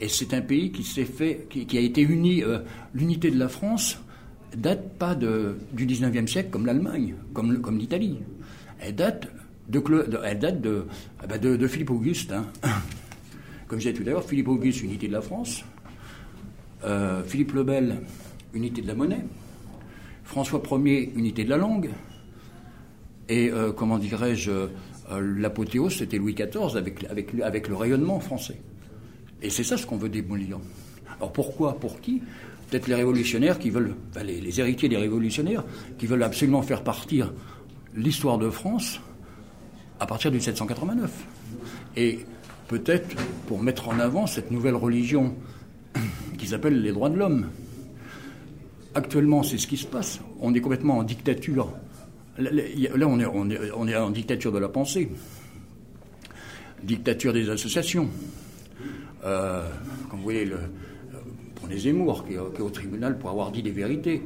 [0.00, 2.42] Et c'est un pays qui s'est fait, qui, a été uni.
[2.42, 2.60] euh,
[2.94, 3.98] L'unité de la France
[4.56, 8.18] date pas de, du 19e siècle comme l'Allemagne, comme, l'Italie.
[8.80, 9.28] Elle date
[9.68, 10.86] de,
[11.20, 11.36] ah bah
[11.68, 12.32] Philippe Auguste.
[12.32, 12.46] hein.
[13.68, 15.62] Comme je disais tout à l'heure, Philippe Auguste, unité de la France.
[16.84, 17.98] Euh, Philippe le Bel,
[18.54, 19.24] unité de la monnaie.
[20.24, 21.90] François Ier, unité de la langue.
[23.28, 24.68] Et euh, comment dirais-je, euh,
[25.20, 28.60] l'apothéose, c'était Louis XIV avec, le rayonnement français.
[29.42, 30.58] Et c'est ça ce qu'on veut démolir.
[31.16, 32.22] Alors pourquoi Pour qui?
[32.68, 35.64] Peut-être les révolutionnaires qui veulent, les, les héritiers des révolutionnaires,
[35.98, 37.32] qui veulent absolument faire partir
[37.94, 39.00] l'histoire de France
[39.98, 41.10] à partir de 1789.
[41.96, 42.20] Et
[42.68, 43.16] peut-être
[43.48, 45.34] pour mettre en avant cette nouvelle religion
[46.40, 47.50] qui s'appelle les droits de l'homme.
[48.94, 50.20] Actuellement, c'est ce qui se passe.
[50.40, 51.70] On est complètement en dictature.
[52.38, 53.20] Là, on,
[53.88, 55.10] est, en dictature de la pensée,
[56.82, 58.08] dictature des associations.
[59.22, 59.68] Euh,
[60.08, 60.56] comme vous voyez, euh,
[61.56, 64.22] prenez Zemmour, qui est, au tribunal pour avoir dit des vérités.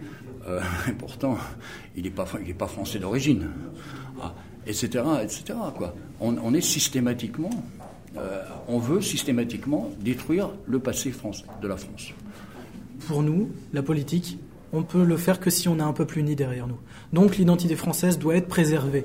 [0.46, 1.36] Euh, et pourtant,
[1.96, 3.50] il n'est pas, français d'origine.
[4.22, 4.32] Ah,
[4.68, 5.02] etc.
[5.20, 5.58] etc.
[5.76, 5.96] Quoi.
[6.20, 7.50] On, on est systématiquement,
[8.16, 12.12] euh, on veut systématiquement détruire le passé français, de la France.
[13.06, 14.38] Pour nous, la politique,
[14.72, 16.78] on peut le faire que si on a un peuple uni derrière nous.
[17.12, 19.04] Donc l'identité française doit être préservée.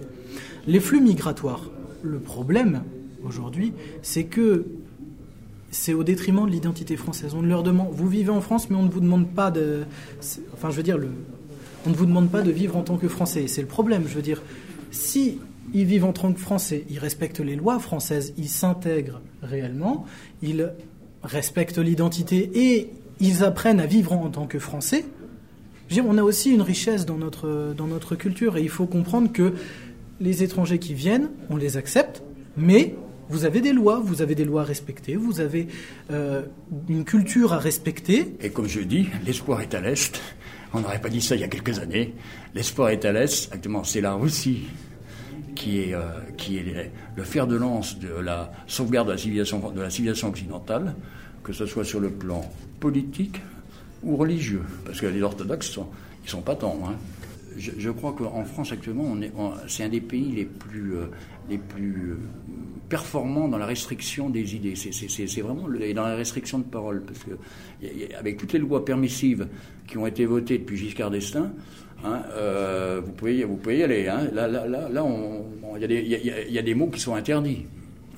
[0.67, 1.69] Les flux migratoires,
[2.04, 2.84] le problème
[3.24, 4.65] aujourd'hui, c'est que
[5.72, 7.34] c'est au détriment de l'identité française.
[7.36, 9.84] On ne leur demande, vous vivez en France, mais on ne vous demande pas de,
[10.54, 10.98] enfin je veux dire,
[11.86, 13.48] on ne vous demande pas de vivre en tant que Français.
[13.48, 14.04] C'est le problème.
[14.08, 14.41] Je veux dire,
[14.91, 15.39] si
[15.73, 20.05] ils vivent en tant que Français, ils respectent les lois françaises, ils s'intègrent réellement,
[20.41, 20.71] ils
[21.23, 25.05] respectent l'identité et ils apprennent à vivre en tant que Français.
[26.03, 29.53] On a aussi une richesse dans notre, dans notre culture et il faut comprendre que
[30.19, 32.21] les étrangers qui viennent, on les accepte,
[32.58, 32.95] mais
[33.29, 35.67] vous avez des lois, vous avez des lois à respecter, vous avez
[36.12, 36.43] euh,
[36.88, 38.36] une culture à respecter.
[38.41, 40.19] Et comme je dis, l'espoir est à l'Est.
[40.73, 42.13] On n'aurait pas dit ça il y a quelques années.
[42.53, 43.51] L'espoir est à l'Est.
[43.51, 44.67] Actuellement, c'est la Russie
[45.55, 46.01] qui est, euh,
[46.38, 50.95] qui est le- fer de lance de la sauvegarde de la civilisation, occidentale,
[51.43, 52.41] que ce soit sur le plan
[52.79, 53.41] politique
[54.03, 54.63] ou religieux.
[54.85, 55.88] Parce que les orthodoxes, sont,
[56.23, 56.79] ils sont pas tant.
[56.85, 56.93] hein.
[57.57, 59.15] Je, crois qu'en France, actuellement,
[59.67, 61.05] c'est un des pays les plus, euh,
[61.49, 62.17] les plus euh,
[62.88, 64.75] performants dans la restriction des idées.
[64.75, 67.01] C'est- vraiment dans la restriction de parole.
[67.03, 67.31] Parce que,
[68.17, 69.47] avec toutes les lois permissives
[69.88, 71.51] qui ont été votées depuis Giscard d'Estaing,
[72.03, 74.07] hein, euh, vous, pouvez, y aller.
[74.07, 74.29] hein.
[74.33, 74.47] Là,
[75.79, 77.65] il y, a des- mots qui sont interdits.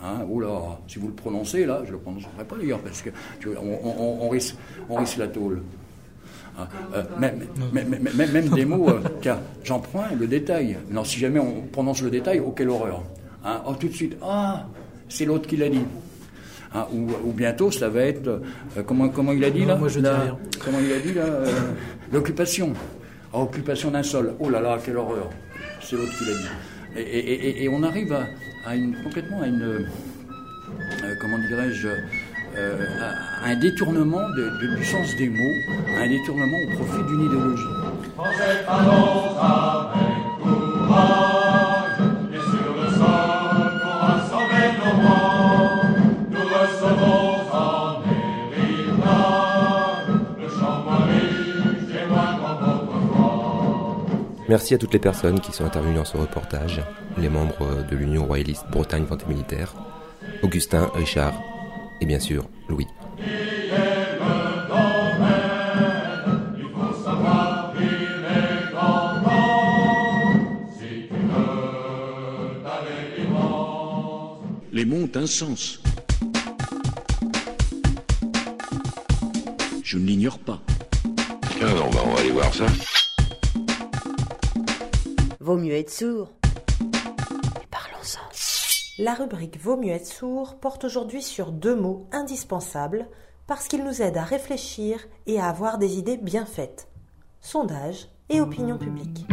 [0.03, 3.11] Hein, oula, si vous le prononcez, là, je ne le prononcerai pas d'ailleurs, parce que
[3.39, 4.55] tu vois, on, on- on risque,
[4.89, 5.61] on risque la tôle.
[6.59, 7.39] Hein, euh, même,
[8.33, 10.77] même, des mots, euh, tiens, j'en prends un, le détail.
[10.89, 13.03] Non, si jamais on prononce le détail, oh, quelle horreur.
[13.45, 14.65] Hein, oh, tout de suite, ah,
[15.09, 15.83] c'est l'autre qui l'a dit.
[16.73, 19.75] Hein, ou, ou bientôt, ça va être, euh, comment, comment il a dit Non, là
[19.77, 20.37] moi, je dis La- rien.
[20.63, 21.47] Comment il a dit là euh,
[22.11, 22.73] L'occupation.
[23.33, 24.33] Ah, occupation d'un sol.
[24.39, 25.29] Oh là là, quelle horreur.
[25.81, 26.47] C'est l'autre qui l'a dit.
[26.97, 28.25] Et, et- et- et on arrive à,
[28.65, 29.79] à une, complètement à une, euh,
[31.21, 31.87] comment dirais-je,
[32.57, 32.85] euh,
[33.45, 35.55] un détournement de- de- du sens des mots,
[35.97, 37.63] un détournement au profit d'une idéologie.
[54.49, 56.81] Merci à toutes les personnes qui sont intervenues dans ce reportage,
[57.17, 59.73] les membres de l'Union royaliste Bretagne Vendée Militaire,
[60.43, 61.33] Augustin, Richard
[62.01, 62.87] et bien sûr Louis.
[74.73, 75.81] Les mots ont un sens.
[79.83, 80.61] Je ne l'ignore pas.
[81.61, 82.65] Alors, bah, on va aller voir ça.
[85.39, 86.31] Vaut mieux être sourd.
[88.99, 93.07] La rubrique Vaut mieux être sourd porte aujourd'hui sur deux mots indispensables
[93.47, 96.89] parce qu'il nous aide à réfléchir et à avoir des idées bien faites.
[97.39, 99.25] Sondage et opinion publique.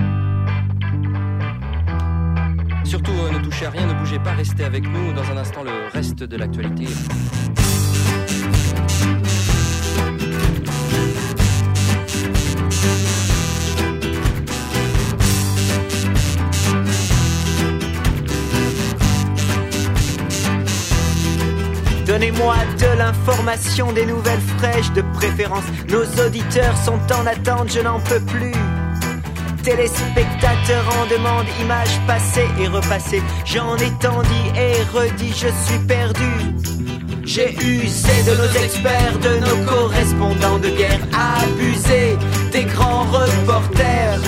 [2.84, 5.12] Surtout, euh, ne touchez à rien, ne bougez pas, restez avec nous.
[5.12, 6.86] Dans un instant, le reste de l'actualité.
[22.18, 25.62] Donnez-moi de l'information, des nouvelles fraîches de préférence.
[25.88, 28.54] Nos auditeurs sont en attente, je n'en peux plus.
[29.62, 33.22] Téléspectateurs en demande, images passées et repassées.
[33.44, 36.77] J'en ai tant dit et redit, je suis perdu.
[37.28, 42.16] J'ai usé de nos experts, de nos correspondants de guerre, abusé
[42.50, 44.18] des grands reporters,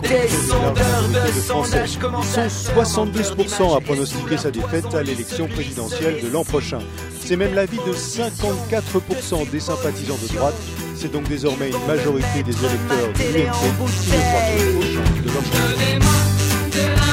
[0.00, 6.28] des sondeurs de sondage Ils sont 72% à pronostiquer sa défaite à l'élection présidentielle de
[6.28, 6.78] l'an prochain.
[7.20, 10.56] C'est même l'avis de 54% des sympathisants de droite.
[10.96, 13.52] C'est donc désormais une majorité des électeurs de l'UMP
[14.00, 17.09] qui ne croient plus aux chances de Donnez-moi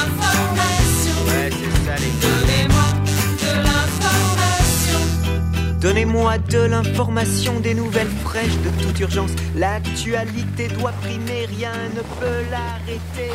[5.98, 9.32] Donnez-moi de l'information, des nouvelles fraîches de toute urgence.
[9.56, 13.32] L'actualité doit primer, rien ne peut l'arrêter.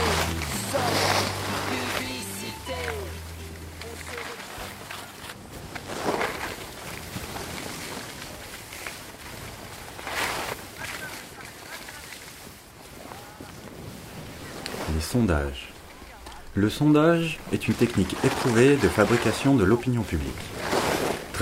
[0.71, 0.79] Sauf
[15.01, 15.73] sondages.
[16.55, 20.31] Le sondage est une technique éprouvée de fabrication de l'opinion publique.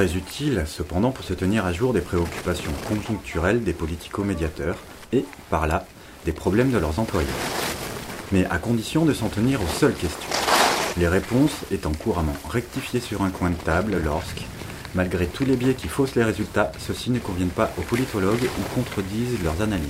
[0.02, 4.78] Très utile cependant pour se tenir à jour des préoccupations conjoncturelles des politico-médiateurs
[5.14, 5.86] et, par là,
[6.26, 7.30] des problèmes de leurs employeurs.
[8.32, 10.32] Mais à condition de s'en tenir aux seules questions.
[10.98, 14.42] Les réponses étant couramment rectifiées sur un coin de table lorsque,
[14.96, 18.74] malgré tous les biais qui faussent les résultats, ceux-ci ne conviennent pas aux politologues ou
[18.74, 19.86] contredisent leurs analyses.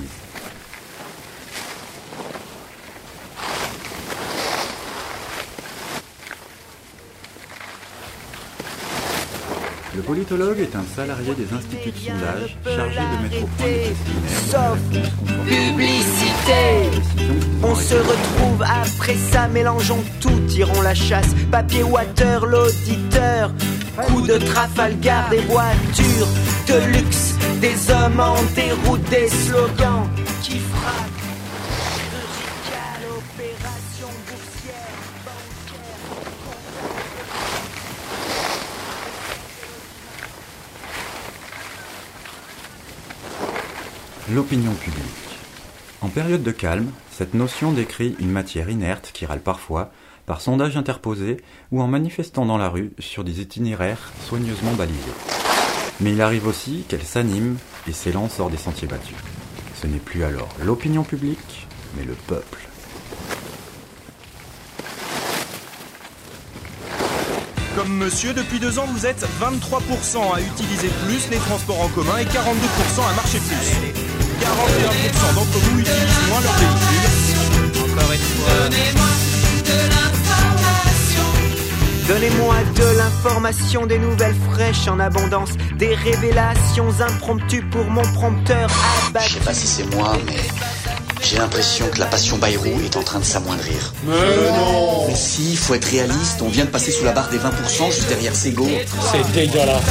[9.94, 13.94] Le politologue est un salarié des instituts de sondage chargé de mettre au point des
[14.50, 14.78] Sauf
[15.46, 16.98] publicité.
[17.62, 21.34] On se retrouve après ça, mélangeons tout, tirons la chasse.
[21.50, 23.52] Papier water, l'auditeur.
[24.06, 26.28] Coup de Trafalgar, des voitures
[26.66, 30.08] de luxe, des hommes en déroute, des slogans
[30.42, 31.20] qui frappent.
[31.98, 34.96] Chirurgicale, opération boursière,
[44.30, 45.02] L'opinion publique.
[46.00, 49.90] En période de calme, cette notion décrit une matière inerte qui râle parfois,
[50.26, 51.38] par sondage interposé
[51.72, 54.96] ou en manifestant dans la rue sur des itinéraires soigneusement balisés.
[56.00, 57.56] Mais il arrive aussi qu'elle s'anime
[57.88, 59.16] et s'élance hors des sentiers battus.
[59.82, 61.66] Ce n'est plus alors l'opinion publique,
[61.96, 62.60] mais le peuple.
[67.74, 72.18] Comme monsieur, depuis deux ans, vous êtes 23% à utiliser plus les transports en commun
[72.18, 73.56] et 42% à marcher plus.
[74.42, 77.92] 41% d'entre vous utilisent moins leur véhicule.
[77.92, 78.52] Encore une fois.
[78.68, 79.08] Donnez-moi
[79.64, 81.24] de l'information.
[82.08, 88.68] Donnez-moi de l'information, des nouvelles fraîches en abondance, des révélations impromptues pour mon prompteur
[89.08, 89.28] abattu.
[89.28, 90.36] Je sais pas si c'est moi, mais
[91.24, 93.92] j'ai l'impression que la passion Bayrou est en train de s'amoindrir.
[94.06, 97.38] Mais non Mais si, faut être réaliste, on vient de passer sous la barre des
[97.38, 98.68] 20% juste derrière Sego.
[99.10, 99.82] C'est dégueulasse.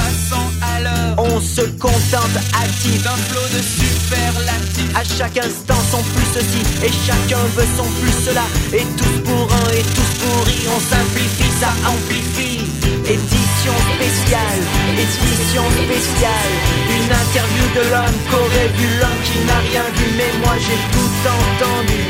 [1.24, 4.96] On se contente active d'un flot de superlatifs.
[4.96, 8.42] À chaque instant son plus ceci et chacun veut son plus cela.
[8.74, 12.66] Et tous pour un et tous pour y, on simplifie, ça amplifie.
[13.06, 14.62] Édition spéciale,
[14.98, 16.54] édition spéciale.
[16.90, 20.06] Une interview de l'homme qu'aurait vu l'homme qui n'a rien vu.
[20.18, 22.02] Mais moi j'ai tout entendu.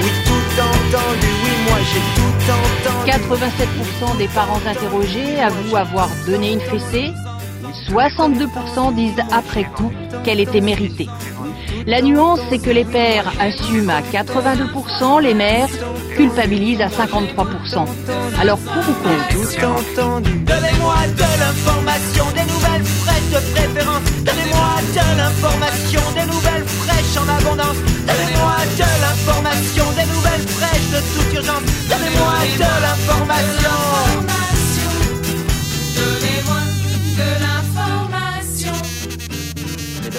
[0.00, 1.28] Oui, tout entendu.
[1.44, 3.12] Oui, moi j'ai tout entendu.
[4.08, 7.12] 87% des parents interrogés avouent avoir donné une fessée.
[7.88, 9.90] 62% disent après coup
[10.24, 11.08] qu'elle était méritée.
[11.86, 15.68] La nuance, c'est que les pères assument à 82%, les mères
[16.16, 17.86] culpabilisent à 53%.
[18.40, 20.30] Alors pour ou contre Tout entendu.
[20.46, 24.02] Donnez-moi de l'information, des nouvelles fraîches de préférence.
[24.24, 27.78] Donnez-moi de l'information, des nouvelles fraîches en abondance.
[28.08, 31.64] Donnez-moi de l'information, des nouvelles fraîches de toute urgence.
[31.90, 33.78] Donnez-moi de l'information.
[35.96, 36.60] Donnez-moi
[37.18, 37.63] de l'information.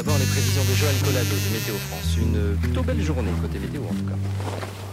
[0.08, 2.16] Les prévisions de Joël Collado de Météo France.
[2.18, 4.85] Une plutôt belle journée côté météo en tout cas.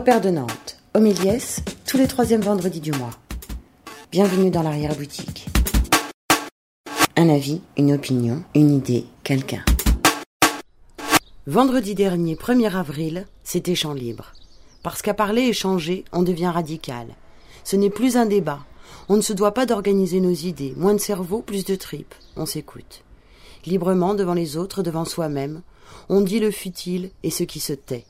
[0.00, 0.78] Repère de Nantes.
[0.94, 3.10] Homéliès, tous les troisièmes vendredis du mois.
[4.10, 5.46] Bienvenue dans l'arrière-boutique.
[7.16, 9.62] Un avis, une opinion, une idée, quelqu'un.
[11.46, 14.32] Vendredi dernier, 1er avril, c'était champ libre.
[14.82, 17.08] Parce qu'à parler et changer, on devient radical.
[17.62, 18.60] Ce n'est plus un débat.
[19.10, 20.72] On ne se doit pas d'organiser nos idées.
[20.78, 22.14] Moins de cerveau, plus de tripes.
[22.36, 23.04] On s'écoute.
[23.66, 25.60] Librement devant les autres, devant soi-même,
[26.08, 28.06] on dit le futile et ce qui se tait.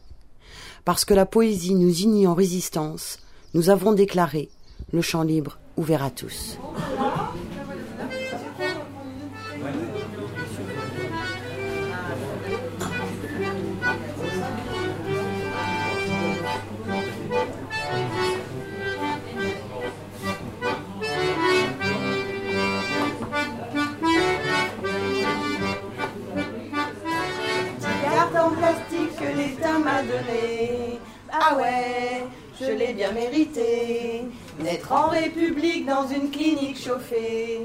[0.84, 3.18] Parce que la poésie nous unit en résistance,
[3.54, 4.48] nous avons déclaré
[4.92, 6.58] le champ libre ouvert à tous.
[31.32, 32.24] Ah ouais,
[32.60, 34.22] je l'ai bien mérité.
[34.58, 37.60] D'être en République dans une clinique chauffée.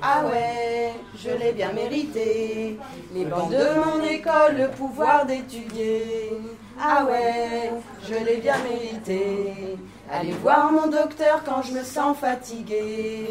[0.00, 2.78] Ah ouais, je l'ai bien mérité.
[3.14, 6.32] Les bancs de mon école, le pouvoir d'étudier.
[6.80, 7.70] Ah ouais,
[8.08, 9.76] je l'ai bien mérité.
[10.10, 13.26] Aller voir mon docteur quand je me sens fatiguée.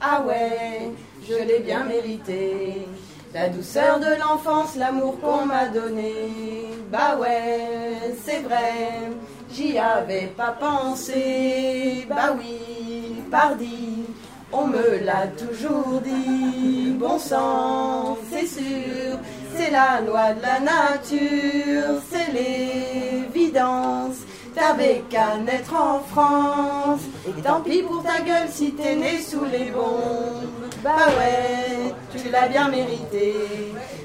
[0.00, 0.90] Ah ouais,
[1.28, 2.86] je l'ai bien mérité.
[3.34, 6.66] La douceur de l'enfance, l'amour qu'on m'a donné.
[6.90, 9.10] Bah ouais, c'est vrai,
[9.50, 12.06] j'y avais pas pensé.
[12.10, 14.04] Bah oui, pardi,
[14.52, 16.94] on me l'a toujours dit.
[16.98, 19.18] Bon sang, c'est sûr,
[19.56, 24.18] c'est la loi de la nature, c'est l'évidence.
[24.54, 27.00] T'avais qu'à naître en France.
[27.26, 30.71] Et tant pis pour ta gueule si t'es né sous les bombes.
[30.82, 33.34] Bah ouais, tu l'as bien mérité.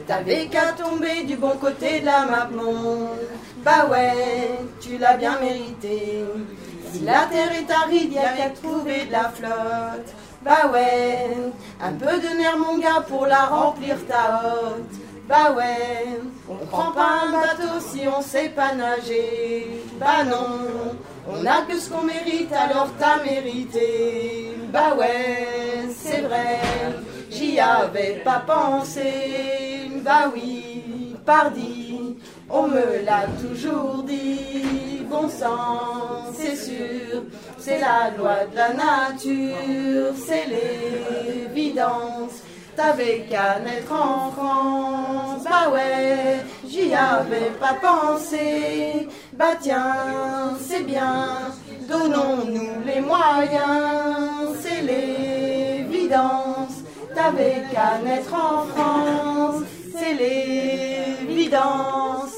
[0.06, 3.18] T'avais qu'à tomber du bon côté de la map monde.
[3.66, 6.24] Bah ouais, tu l'as bien mérité.
[6.94, 10.14] Si la terre est aride, y a qu'à trouver de la flotte.
[10.44, 11.36] Bah ouais,
[11.82, 15.07] un peu de nerf mon gars pour la remplir ta hotte.
[15.28, 19.84] Bah ouais, on prend pas un bateau si on sait pas nager.
[20.00, 20.96] Bah non,
[21.30, 24.54] on a que ce qu'on mérite, alors t'as mérité.
[24.72, 26.60] Bah ouais, c'est vrai,
[27.30, 29.92] j'y avais pas pensé.
[30.02, 32.16] Bah oui, pardi,
[32.50, 35.04] on me l'a toujours dit.
[35.10, 37.24] Bon sang, c'est sûr,
[37.58, 42.44] c'est la loi de la nature, c'est l'évidence.
[42.78, 49.10] T'avais qu'à naître en France, bah ouais, j'y avais pas pensé.
[49.34, 51.28] Bah tiens, c'est bien,
[51.90, 56.84] donnons-nous les moyens, c'est l'évidence.
[57.16, 59.64] T'avais qu'à naître en France,
[59.98, 62.37] c'est l'évidence.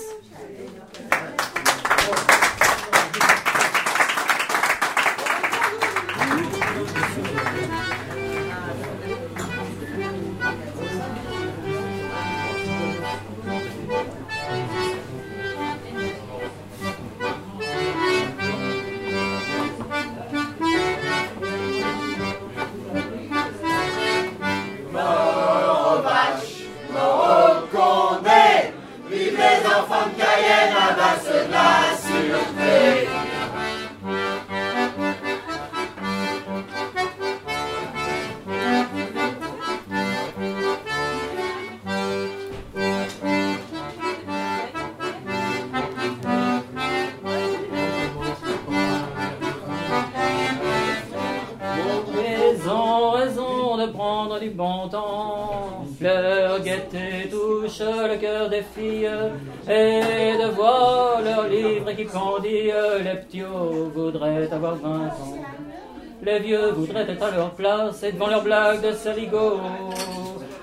[67.22, 69.60] À leur place et devant leurs blagues de saligo.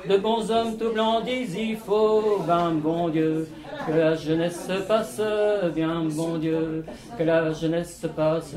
[0.09, 3.49] De bons hommes tout blancs disent il faut, ben bon Dieu,
[3.87, 5.21] que la jeunesse se passe,
[5.75, 6.85] bien bon Dieu,
[7.19, 8.55] que la jeunesse se passe.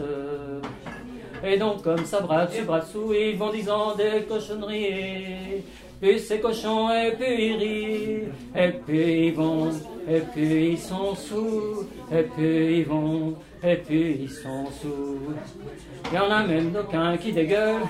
[1.43, 5.63] Et donc, comme ça, bras dessus, bras dessous, ils vont disant des cochonneries.
[6.01, 8.23] Puis ces cochons, et puis ils rient.
[8.55, 9.69] Et puis ils vont,
[10.07, 11.87] et puis ils sont sous.
[12.11, 15.20] Et puis ils vont, et puis ils sont sous.
[16.12, 17.88] Il y en a même d'aucuns qui dégueulent.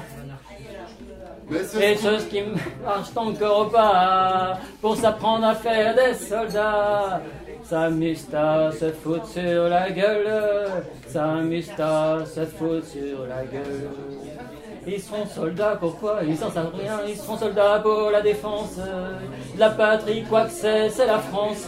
[1.51, 2.43] Et ceux qui
[2.83, 7.21] marchent encore pas pour s'apprendre à faire des soldats.
[7.63, 10.27] S'amusent à se foutre sur la gueule,
[11.07, 13.89] s'amusent à se foutre sur la gueule.
[14.87, 16.19] Ils seront soldats, pourquoi?
[16.23, 16.99] Ils n'en savent rien.
[17.07, 18.79] Ils seront soldats pour la défense
[19.59, 21.67] la patrie, quoi que c'est, c'est la France.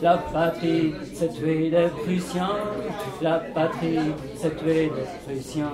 [0.00, 2.56] La patrie, c'est tuer des Prussiens.
[3.20, 3.98] La patrie,
[4.36, 5.72] c'est tuer des Prussiens.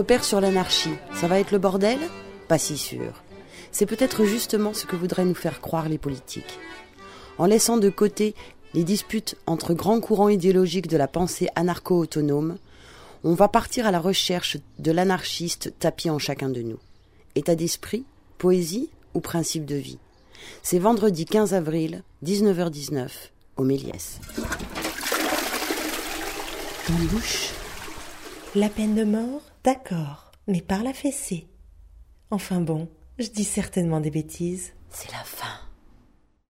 [0.00, 1.98] Repère sur l'anarchie, ça va être le bordel?
[2.48, 3.22] Pas si sûr.
[3.70, 6.58] C'est peut-être justement ce que voudraient nous faire croire les politiques.
[7.36, 8.34] En laissant de côté
[8.72, 12.56] les disputes entre grands courants idéologiques de la pensée anarcho-autonome,
[13.24, 16.78] on va partir à la recherche de l'anarchiste tapis en chacun de nous.
[17.34, 18.06] État d'esprit,
[18.38, 19.98] poésie ou principe de vie?
[20.62, 23.10] C'est vendredi 15 avril, 19h19,
[23.58, 24.18] au Méliès.
[26.86, 27.50] Ton bouche
[28.54, 31.46] La peine de mort D'accord, mais par la fessée.
[32.30, 32.88] Enfin bon,
[33.18, 34.72] je dis certainement des bêtises.
[34.88, 35.69] C'est la fin.